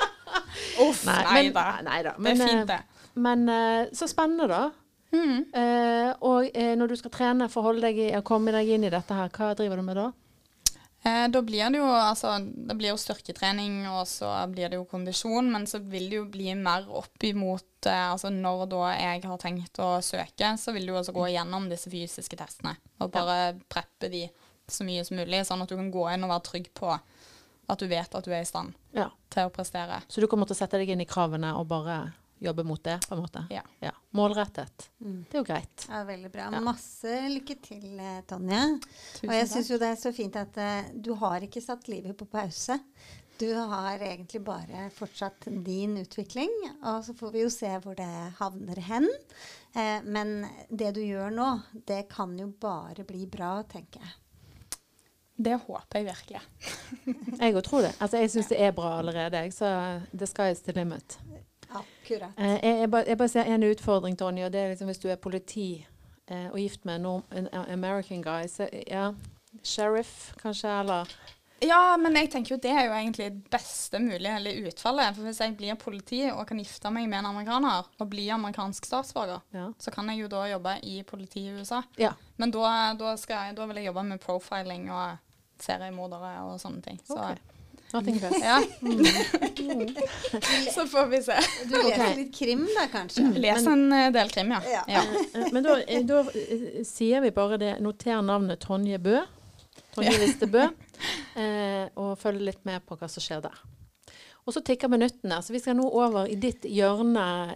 Uff, 0.80 1.02
nei, 1.04 1.50
men, 1.52 1.58
nei 1.84 1.98
da. 2.06 2.14
Men, 2.18 2.40
det 2.40 2.46
er 2.46 2.50
fint, 2.50 2.70
det. 2.70 2.91
Men 3.14 3.50
uh, 3.50 3.92
så 3.94 4.08
spennende, 4.10 4.48
da. 4.52 4.72
Mm. 5.12 5.38
Uh, 5.52 6.10
og 6.24 6.48
uh, 6.56 6.74
når 6.80 6.92
du 6.92 6.98
skal 7.00 7.14
trene, 7.14 7.52
forholde 7.52 7.84
deg 7.84 8.00
i, 8.00 8.10
komme 8.26 8.54
deg 8.56 8.70
inn 8.76 8.88
i 8.88 8.94
dette 8.94 9.16
her, 9.16 9.32
hva 9.36 9.54
driver 9.58 9.82
du 9.82 9.88
med 9.88 10.00
da? 10.00 10.12
da 11.02 11.40
blir 11.42 11.66
det 11.74 11.80
jo 11.80 11.88
altså, 11.90 12.36
det 12.46 12.76
blir 12.78 12.92
jo 12.92 12.98
styrketrening, 13.02 13.88
og 13.90 14.04
så 14.06 14.30
blir 14.52 14.70
det 14.70 14.78
jo 14.78 14.86
kondisjon. 14.86 15.48
Men 15.50 15.66
så 15.66 15.80
vil 15.82 16.06
det 16.12 16.20
jo 16.20 16.28
bli 16.30 16.54
mer 16.54 16.86
opp 16.86 17.26
imot 17.26 17.88
altså 17.90 18.30
Når 18.30 18.68
da 18.70 18.92
jeg 18.94 19.24
har 19.26 19.40
tenkt 19.42 19.80
å 19.82 19.96
søke, 20.06 20.52
så 20.62 20.70
vil 20.76 20.86
du 20.86 20.94
også 20.94 21.16
gå 21.16 21.24
igjennom 21.32 21.66
disse 21.72 21.90
fysiske 21.90 22.38
testene. 22.38 22.76
Og 23.02 23.10
bare 23.16 23.38
ja. 23.40 23.56
preppe 23.66 24.12
de 24.14 24.28
så 24.70 24.86
mye 24.86 25.02
som 25.08 25.18
mulig, 25.18 25.42
sånn 25.48 25.66
at 25.66 25.74
du 25.74 25.76
kan 25.80 25.90
gå 25.90 26.06
inn 26.14 26.28
og 26.28 26.36
være 26.36 26.46
trygg 26.52 26.70
på 26.78 26.94
at 27.72 27.80
du 27.80 27.88
vet 27.90 28.16
at 28.16 28.26
du 28.26 28.32
er 28.34 28.44
i 28.44 28.48
stand 28.48 28.76
ja. 28.96 29.08
til 29.32 29.48
å 29.48 29.54
prestere. 29.54 30.02
Så 30.12 30.22
du 30.22 30.28
kommer 30.30 30.50
til 30.50 30.58
å 30.58 30.62
sette 30.62 30.80
deg 30.82 30.92
inn 30.94 31.04
i 31.04 31.10
kravene 31.10 31.54
og 31.60 31.70
bare 31.72 32.00
jobbe 32.42 32.66
mot 32.66 32.84
det, 32.84 32.98
på 33.08 33.16
en 33.16 33.22
måte. 33.22 33.46
Ja. 33.54 33.62
ja. 33.80 33.92
Målrettet. 34.18 34.90
Mm. 34.98 35.24
Det 35.30 35.38
er 35.38 35.44
jo 35.44 35.48
greit. 35.48 35.86
Ja, 35.90 36.04
Veldig 36.08 36.32
bra. 36.34 36.50
Ja. 36.52 36.62
Masse 36.66 37.18
lykke 37.30 37.58
til, 37.62 37.88
eh, 38.00 38.22
Tonje. 38.28 38.62
Tusen 39.14 39.30
og 39.30 39.36
jeg 39.38 39.50
syns 39.52 39.72
jo 39.72 39.80
det 39.82 39.92
er 39.94 40.00
så 40.02 40.14
fint 40.16 40.38
at 40.42 40.58
uh, 40.58 40.92
du 40.94 41.14
har 41.22 41.46
ikke 41.46 41.62
satt 41.64 41.90
livet 41.92 42.18
på 42.18 42.28
pause. 42.30 42.80
Du 43.42 43.54
har 43.54 44.02
egentlig 44.06 44.42
bare 44.46 44.90
fortsatt 44.94 45.48
din 45.66 45.96
utvikling, 45.98 46.52
og 46.84 47.06
så 47.06 47.16
får 47.18 47.32
vi 47.34 47.42
jo 47.42 47.50
se 47.50 47.72
hvor 47.82 47.96
det 47.98 48.10
havner 48.38 48.82
hen. 48.86 49.08
Eh, 49.74 50.04
men 50.04 50.44
det 50.70 50.92
du 50.98 51.02
gjør 51.02 51.34
nå, 51.34 51.48
det 51.90 52.04
kan 52.12 52.36
jo 52.38 52.52
bare 52.62 53.06
bli 53.08 53.26
bra, 53.26 53.56
tenker 53.66 54.04
jeg. 54.04 54.18
Det 55.42 55.58
håper 55.64 55.98
jeg 55.98 56.06
virkelig. 56.06 56.42
jeg 57.42 57.56
òg 57.56 57.64
tror 57.66 57.88
det. 57.88 57.96
Altså, 57.98 58.22
jeg 58.22 58.30
syns 58.36 58.52
det 58.52 58.62
er 58.62 58.76
bra 58.78 59.00
allerede, 59.00 59.42
så 59.56 59.72
the 60.14 60.30
sky 60.30 60.52
is 60.54 60.62
the 60.68 60.78
limit. 60.78 61.18
Akkurat. 61.72 62.32
Eh, 62.38 62.58
jeg, 62.64 62.80
jeg, 62.84 62.92
bare, 62.92 63.08
jeg, 63.08 63.18
bare, 63.18 63.34
ser 63.34 63.52
en 63.52 63.68
utfordring, 63.68 64.18
Tonje, 64.20 64.46
og 64.46 64.54
det 64.54 64.62
er 64.62 64.74
liksom 64.74 64.92
hvis 64.92 65.02
du 65.02 65.10
er 65.10 65.20
politi 65.22 65.70
eh, 66.28 66.48
og 66.52 66.60
gift 66.60 66.86
med 66.86 67.06
en, 67.06 67.48
American 67.54 68.24
guy, 68.24 68.48
så 68.52 68.68
ja, 68.88 69.12
sheriff 69.64 70.34
kanskje, 70.42 70.80
eller 70.80 71.16
ja, 71.62 71.96
men 72.02 72.16
jeg 72.18 72.32
tenker 72.34 72.56
jo 72.56 72.58
det 72.62 72.72
er 72.74 72.88
jo 72.88 72.94
egentlig 72.98 73.28
det 73.36 73.52
beste 73.54 74.00
mulige 74.02 74.54
utfallet. 74.66 75.14
For 75.14 75.28
hvis 75.28 75.42
jeg 75.44 75.54
blir 75.60 75.78
politi 75.78 76.24
og 76.32 76.42
kan 76.50 76.58
gifte 76.58 76.90
meg 76.90 77.06
med 77.10 77.20
en 77.20 77.30
amerikaner 77.30 77.86
og 78.02 78.10
bli 78.10 78.26
amerikansk 78.34 78.88
statsborger, 78.90 79.44
ja. 79.54 79.68
så 79.78 79.94
kan 79.94 80.10
jeg 80.10 80.24
jo 80.24 80.32
da 80.32 80.48
jobbe 80.50 80.74
i 80.90 81.04
politiet 81.06 81.52
i 81.52 81.62
USA. 81.62 81.84
Ja. 82.02 82.16
Men 82.42 82.54
da, 82.56 82.96
da, 82.98 83.14
jeg, 83.14 83.54
da, 83.60 83.68
vil 83.70 83.78
jeg 83.78 83.92
jobbe 83.92 84.08
med 84.10 84.24
profiling 84.24 84.90
og 84.90 85.62
seriemordere 85.62 86.34
og 86.48 86.58
sånne 86.64 86.82
ting. 86.82 86.98
Så 87.06 87.20
okay. 87.20 87.38
Nothing. 87.94 88.20
Ja. 88.42 88.62
Mm. 88.82 89.06
Så 90.76 90.88
får 90.88 91.06
vi 91.12 91.24
se. 91.24 91.38
Du 91.66 91.76
leser 91.76 91.88
okay. 91.88 92.16
litt 92.16 92.36
krim 92.36 92.64
da, 92.78 92.88
kanskje? 92.92 93.26
Leser 93.36 93.72
en 93.72 93.94
eh, 93.94 94.08
del 94.16 94.32
krim, 94.32 94.54
ja. 94.56 94.62
ja. 94.72 94.84
ja. 94.88 95.04
Eh, 95.34 95.50
men 95.52 95.66
da, 95.66 95.78
eh, 95.82 96.06
da, 96.08 96.24
sier 96.88 97.22
vi 97.26 97.34
bare 97.36 97.60
det. 97.62 97.76
Noter 97.84 98.22
navnet 98.26 98.64
Tonje 98.64 99.00
Bø. 99.02 99.20
Tonje 99.96 100.18
Liste 100.24 100.50
Bø. 100.52 100.70
Eh, 101.32 101.88
og 101.98 102.20
følg 102.20 102.44
litt 102.44 102.60
med 102.68 102.84
på 102.86 102.94
hva 103.00 103.08
som 103.10 103.24
skjer 103.24 103.40
der. 103.42 103.56
Og 104.46 104.54
så 104.54 104.62
tikker 104.66 104.90
minuttene. 104.92 105.38
Så 105.42 105.54
vi 105.54 105.62
skal 105.64 105.78
nå 105.80 105.86
over 105.88 106.30
i 106.30 106.36
ditt 106.38 106.66
hjørne, 106.68 107.56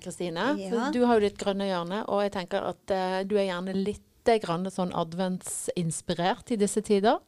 Kristine. 0.00 0.52
Eh, 0.54 0.70
ja. 0.70 0.88
Du 0.94 1.02
har 1.04 1.18
jo 1.18 1.26
ditt 1.26 1.36
grønne 1.40 1.68
hjørne, 1.68 2.02
og 2.06 2.22
jeg 2.24 2.34
tenker 2.36 2.68
at 2.72 2.94
eh, 2.94 3.18
du 3.28 3.36
er 3.38 3.48
gjerne 3.48 3.76
litt 3.76 4.08
grann 4.22 4.68
sånn 4.70 4.92
adventsinspirert 4.94 6.52
i 6.54 6.60
disse 6.60 6.78
tider. 6.86 7.18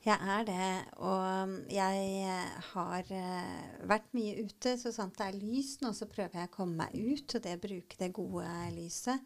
Jeg 0.00 0.16
er 0.16 0.44
det. 0.48 0.68
Og 1.04 1.56
jeg 1.68 2.04
eh, 2.24 2.60
har 2.72 3.08
uh, 3.12 3.88
vært 3.88 4.12
mye 4.16 4.46
ute. 4.46 4.76
Så 4.80 4.94
sant 4.96 5.18
det 5.18 5.26
er 5.28 5.40
lys 5.40 5.76
nå, 5.82 5.92
så 5.96 6.08
prøver 6.08 6.40
jeg 6.40 6.48
å 6.48 6.54
komme 6.54 6.86
meg 6.86 6.94
ut 6.96 7.34
og 7.36 7.42
det 7.44 7.58
bruke 7.60 7.98
det 8.00 8.08
gode 8.16 8.46
lyset. 8.72 9.20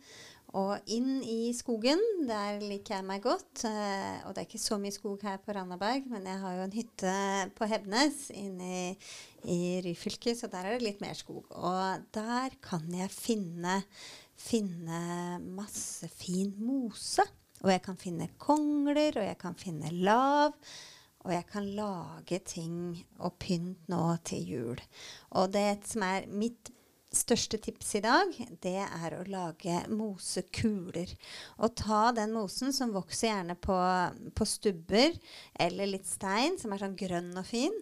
Og 0.55 0.91
inn 0.91 1.21
i 1.23 1.53
skogen. 1.55 2.03
Der 2.27 2.59
liker 2.63 2.97
jeg 2.97 3.07
meg 3.07 3.23
godt. 3.23 3.63
Uh, 3.63 4.27
og 4.27 4.35
det 4.35 4.43
er 4.43 4.49
ikke 4.49 4.65
så 4.65 4.81
mye 4.83 4.97
skog 4.97 5.23
her 5.27 5.39
på 5.45 5.55
Randaberg, 5.55 6.11
men 6.11 6.27
jeg 6.27 6.43
har 6.43 6.59
jo 6.59 6.67
en 6.67 6.77
hytte 6.81 7.15
på 7.55 7.71
Hebnes 7.71 8.27
inne 8.35 8.75
i, 8.75 8.83
i 9.55 9.61
Ryfylke, 9.87 10.35
så 10.35 10.51
der 10.51 10.67
er 10.67 10.75
det 10.75 10.89
litt 10.89 11.05
mer 11.05 11.15
skog. 11.19 11.47
Og 11.55 12.11
der 12.19 12.59
kan 12.67 12.91
jeg 12.99 13.15
finne, 13.15 13.79
finne 14.35 15.39
masse 15.55 16.11
fin 16.19 16.51
mose. 16.59 17.31
Og 17.65 17.73
jeg 17.73 17.83
kan 17.85 17.97
finne 18.01 18.29
kongler, 18.41 19.17
og 19.17 19.25
jeg 19.25 19.39
kan 19.41 19.57
finne 19.59 19.93
lav. 20.05 20.53
Og 21.25 21.33
jeg 21.33 21.47
kan 21.49 21.67
lage 21.73 22.39
ting 22.45 22.79
og 23.17 23.39
pynt 23.41 23.89
nå 23.89 24.05
til 24.29 24.49
jul. 24.51 24.81
Og 25.33 25.53
det 25.55 25.81
som 25.89 26.05
er 26.05 26.29
mitt 26.29 26.69
største 27.15 27.59
tips 27.63 27.95
i 27.99 28.03
dag, 28.05 28.35
det 28.63 28.81
er 28.83 29.15
å 29.17 29.23
lage 29.31 29.79
mosekuler. 29.93 31.11
Og 31.63 31.75
ta 31.79 32.09
den 32.17 32.35
mosen 32.35 32.75
som 32.77 32.93
vokser 32.95 33.31
gjerne 33.31 33.57
på, 33.57 33.79
på 34.35 34.49
stubber 34.49 35.17
eller 35.61 35.93
litt 35.95 36.09
stein, 36.11 36.59
som 36.61 36.75
er 36.75 36.85
sånn 36.85 36.99
grønn 36.99 37.33
og 37.41 37.49
fin. 37.49 37.75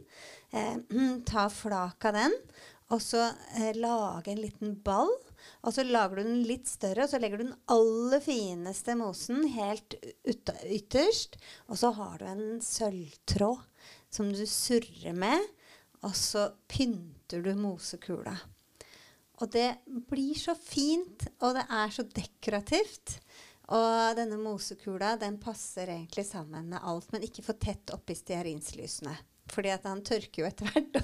Eh, 0.52 0.76
ta 1.30 1.48
flak 1.52 2.08
av 2.12 2.18
den, 2.20 2.38
og 2.92 3.02
så 3.02 3.24
eh, 3.56 3.72
lage 3.78 4.34
en 4.34 4.42
liten 4.44 4.76
ball. 4.84 5.12
Og 5.62 5.74
så 5.74 5.84
lager 5.86 6.18
du 6.18 6.22
den 6.26 6.44
litt 6.48 6.68
større, 6.70 7.06
og 7.06 7.12
så 7.12 7.20
legger 7.22 7.40
du 7.40 7.46
den 7.46 7.58
aller 7.72 8.22
fineste 8.24 8.96
mosen 8.98 9.44
helt 9.54 9.96
ytterst. 10.24 11.38
Og 11.68 11.80
så 11.80 11.92
har 11.98 12.18
du 12.20 12.28
en 12.30 12.46
sølvtråd 12.64 13.62
som 14.12 14.32
du 14.32 14.44
surrer 14.48 15.16
med, 15.16 15.40
og 16.02 16.16
så 16.18 16.48
pynter 16.70 17.44
du 17.44 17.54
mosekula. 17.58 18.34
Og 19.42 19.50
det 19.50 19.68
blir 20.10 20.38
så 20.38 20.54
fint, 20.58 21.26
og 21.42 21.56
det 21.56 21.64
er 21.66 21.94
så 21.94 22.04
dekorativt. 22.06 23.16
Og 23.72 24.16
denne 24.18 24.38
mosekula 24.38 25.14
den 25.18 25.38
passer 25.42 25.90
egentlig 25.94 26.26
sammen 26.28 26.68
med 26.74 26.82
alt, 26.82 27.08
men 27.14 27.24
ikke 27.26 27.44
for 27.46 27.58
tett 27.58 27.94
oppi 27.94 28.14
stearinslysene. 28.18 29.14
Fordi 29.52 29.72
at 29.74 29.84
han 29.88 30.00
tørker 30.06 30.42
jo 30.42 30.48
etter 30.48 30.70
hvert 30.72 30.98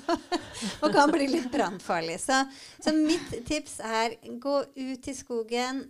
og, 0.80 0.88
kan 0.96 1.12
bli 1.12 1.28
litt 1.28 1.50
brannfarlig. 1.52 2.16
Så, 2.22 2.40
så, 2.80 2.94
mitt 2.96 3.30
tips 3.48 3.78
er 3.84 4.16
gå 4.40 4.56
ut 4.64 5.08
i 5.12 5.16
skogen 5.16 5.84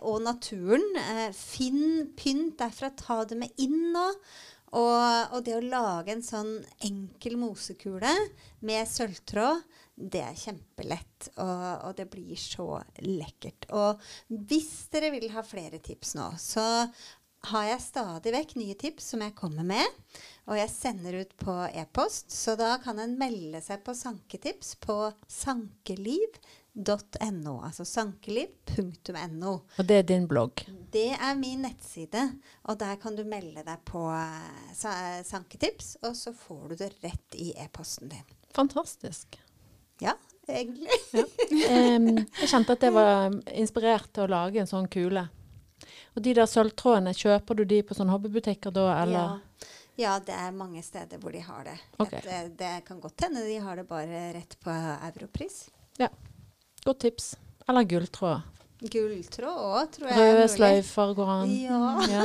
og 0.00 0.22
naturen. 0.26 0.86
Eh, 1.00 1.26
finn 1.36 2.10
pynt 2.18 2.58
derfra. 2.60 2.92
Ta 2.96 3.22
det 3.24 3.40
med 3.40 3.62
inn 3.64 3.90
nå. 3.94 4.08
Og, 4.70 5.34
og, 5.34 5.40
det 5.42 5.56
å 5.56 5.64
lage 5.64 6.12
en 6.14 6.22
sånn 6.22 6.52
enkel 6.86 7.34
mosekule 7.40 8.12
med 8.62 8.86
sølvtråd, 8.86 9.64
det 10.00 10.20
er 10.22 10.38
kjempelett. 10.38 11.30
Og, 11.42 11.64
og, 11.88 11.94
det 11.98 12.06
blir 12.12 12.38
så 12.38 12.78
lekkert. 13.02 13.66
Og 13.74 13.98
hvis 14.28 14.86
dere 14.94 15.10
vil 15.16 15.26
ha 15.34 15.42
flere 15.46 15.82
tips 15.82 16.14
nå, 16.18 16.30
så 16.38 16.64
har 17.48 17.64
jeg 17.64 17.80
stadig 17.82 18.32
vekk 18.34 18.54
nye 18.60 18.74
tips 18.78 19.04
som 19.12 19.22
jeg 19.24 19.34
kommer 19.38 19.64
med. 19.66 19.86
Og 20.50 20.58
jeg 20.58 20.70
sender 20.72 21.20
ut 21.22 21.32
på 21.40 21.54
e-post, 21.68 22.30
så 22.34 22.56
da 22.58 22.74
kan 22.82 22.98
en 23.00 23.18
melde 23.20 23.60
seg 23.64 23.84
på 23.86 23.94
sanketips 23.96 24.74
på 24.82 24.96
sankeliv.no. 25.30 27.54
Altså 27.64 27.84
sankeliv.no. 27.88 29.54
Og 29.78 29.88
det 29.88 29.96
er 30.02 30.08
din 30.10 30.26
blogg? 30.30 30.64
Det 30.92 31.10
er 31.16 31.38
min 31.38 31.62
nettside. 31.64 32.26
Og 32.68 32.80
der 32.82 33.00
kan 33.00 33.16
du 33.16 33.24
melde 33.24 33.64
deg 33.64 33.78
på 33.88 34.02
uh, 34.10 34.76
sanketips, 34.76 35.96
og 36.04 36.16
så 36.18 36.34
får 36.36 36.64
du 36.72 36.74
det 36.84 36.92
rett 37.04 37.38
i 37.38 37.52
e-posten 37.56 38.12
din. 38.12 38.26
Fantastisk. 38.56 39.40
Ja, 40.00 40.16
egentlig. 40.48 40.90
ja. 41.14 41.24
Um, 41.70 42.24
jeg 42.40 42.48
kjente 42.50 42.74
at 42.76 42.84
jeg 42.86 42.94
var 42.94 43.34
inspirert 43.58 44.08
til 44.14 44.24
å 44.24 44.30
lage 44.30 44.60
en 44.62 44.70
sånn 44.70 44.88
kule. 44.90 45.24
Og 46.16 46.24
de 46.24 46.34
der 46.36 46.48
sølvtrådene, 46.50 47.14
kjøper 47.16 47.60
du 47.60 47.64
de 47.68 47.82
på 47.86 47.96
sånne 47.96 48.14
hobbybutikker 48.14 48.74
da, 48.74 48.86
eller? 49.02 49.36
Ja. 49.62 49.74
ja. 50.02 50.14
det 50.26 50.36
er 50.36 50.54
mange 50.56 50.82
steder 50.86 51.22
hvor 51.22 51.34
de 51.34 51.42
har 51.46 51.66
det. 51.68 51.76
Okay. 51.98 52.22
Det, 52.24 52.40
det 52.58 52.72
kan 52.88 53.02
godt 53.02 53.26
hende 53.26 53.44
de 53.46 53.60
har 53.62 53.78
det 53.78 53.86
bare 53.90 54.30
rett 54.38 54.56
på 54.64 54.74
europris. 55.10 55.68
Ja. 56.00 56.10
Godt 56.84 57.04
tips. 57.06 57.34
Eller 57.68 57.86
gulltråd. 57.86 58.60
Gulltråd 58.80 59.56
òg, 59.60 59.90
tror 59.92 60.08
jeg. 60.08 60.16
Røde 60.16 60.44
sløyfer 60.48 61.10
går 61.18 61.30
an. 61.34 61.50
Ja. 61.52 61.80
ja. 62.08 62.22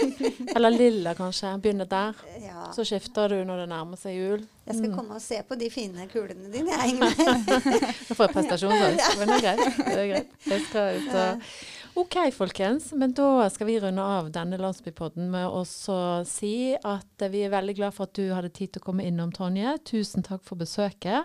Eller 0.56 0.74
lilla, 0.74 1.14
kanskje. 1.16 1.54
Begynne 1.64 1.86
der. 1.88 2.18
Ja. 2.42 2.66
Så 2.76 2.84
skifter 2.84 3.32
du 3.32 3.38
når 3.48 3.62
det 3.62 3.70
nærmer 3.72 3.96
seg 3.96 4.18
jul. 4.18 4.42
Jeg 4.66 4.76
skal 4.76 4.90
mm. 4.90 4.96
komme 4.98 5.16
og 5.16 5.24
se 5.24 5.38
på 5.48 5.56
de 5.56 5.70
fine 5.72 6.04
kulene 6.12 6.52
dine, 6.52 6.76
jeg, 6.76 6.92
Ingrid. 6.92 7.56
Nå 8.10 8.18
får 8.18 8.26
jeg 8.26 8.34
prestasjonsangst, 8.36 9.14
men 9.22 9.32
det 9.32 9.38
er 9.38 9.46
greit. 9.46 9.80
Det 9.80 9.96
er 9.96 10.10
greit. 10.12 10.36
Jeg 10.50 10.66
skal 10.68 11.00
ut 11.00 11.16
og 11.22 11.48
OK, 11.96 12.16
folkens. 12.34 12.92
Men 12.92 13.12
da 13.14 13.50
skal 13.50 13.66
vi 13.66 13.80
runde 13.80 14.02
av 14.02 14.30
denne 14.34 14.58
landsbypodden 14.58 15.28
med 15.30 15.46
å 15.46 15.60
si 16.26 16.74
at 16.74 17.26
vi 17.30 17.44
er 17.46 17.52
veldig 17.52 17.76
glad 17.78 17.94
for 17.94 18.08
at 18.08 18.16
du 18.18 18.32
hadde 18.34 18.50
tid 18.50 18.72
til 18.74 18.82
å 18.82 18.86
komme 18.88 19.06
innom, 19.06 19.30
Tonje. 19.34 19.76
Tusen 19.86 20.26
takk 20.26 20.42
for 20.42 20.58
besøket. 20.58 21.22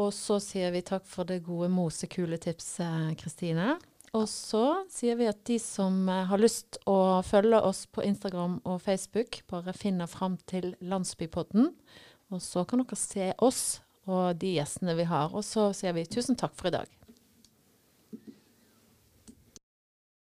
Og 0.00 0.08
så 0.16 0.38
sier 0.40 0.72
vi 0.72 0.80
takk 0.82 1.04
for 1.04 1.28
det 1.28 1.42
gode 1.44 1.68
mosekuletipset, 1.68 3.12
Kristine. 3.20 3.74
Og 4.16 4.24
så 4.30 4.64
sier 4.88 5.20
vi 5.20 5.28
at 5.28 5.44
de 5.44 5.60
som 5.60 6.08
eh, 6.08 6.24
har 6.30 6.40
lyst 6.40 6.78
å 6.88 7.20
følge 7.26 7.60
oss 7.60 7.84
på 7.90 8.06
Instagram 8.06 8.60
og 8.64 8.80
Facebook, 8.82 9.42
bare 9.50 9.76
finner 9.76 10.08
fram 10.08 10.38
til 10.48 10.72
Landsbypodden. 10.80 11.72
Og 12.32 12.42
så 12.42 12.64
kan 12.64 12.80
dere 12.80 12.98
se 12.98 13.32
oss 13.44 13.64
og 14.08 14.36
de 14.40 14.56
gjestene 14.56 14.96
vi 14.96 15.08
har. 15.12 15.34
Og 15.34 15.44
så 15.44 15.74
sier 15.76 15.92
vi 15.92 16.08
tusen 16.08 16.40
takk 16.40 16.56
for 16.56 16.72
i 16.72 16.78
dag. 16.78 17.03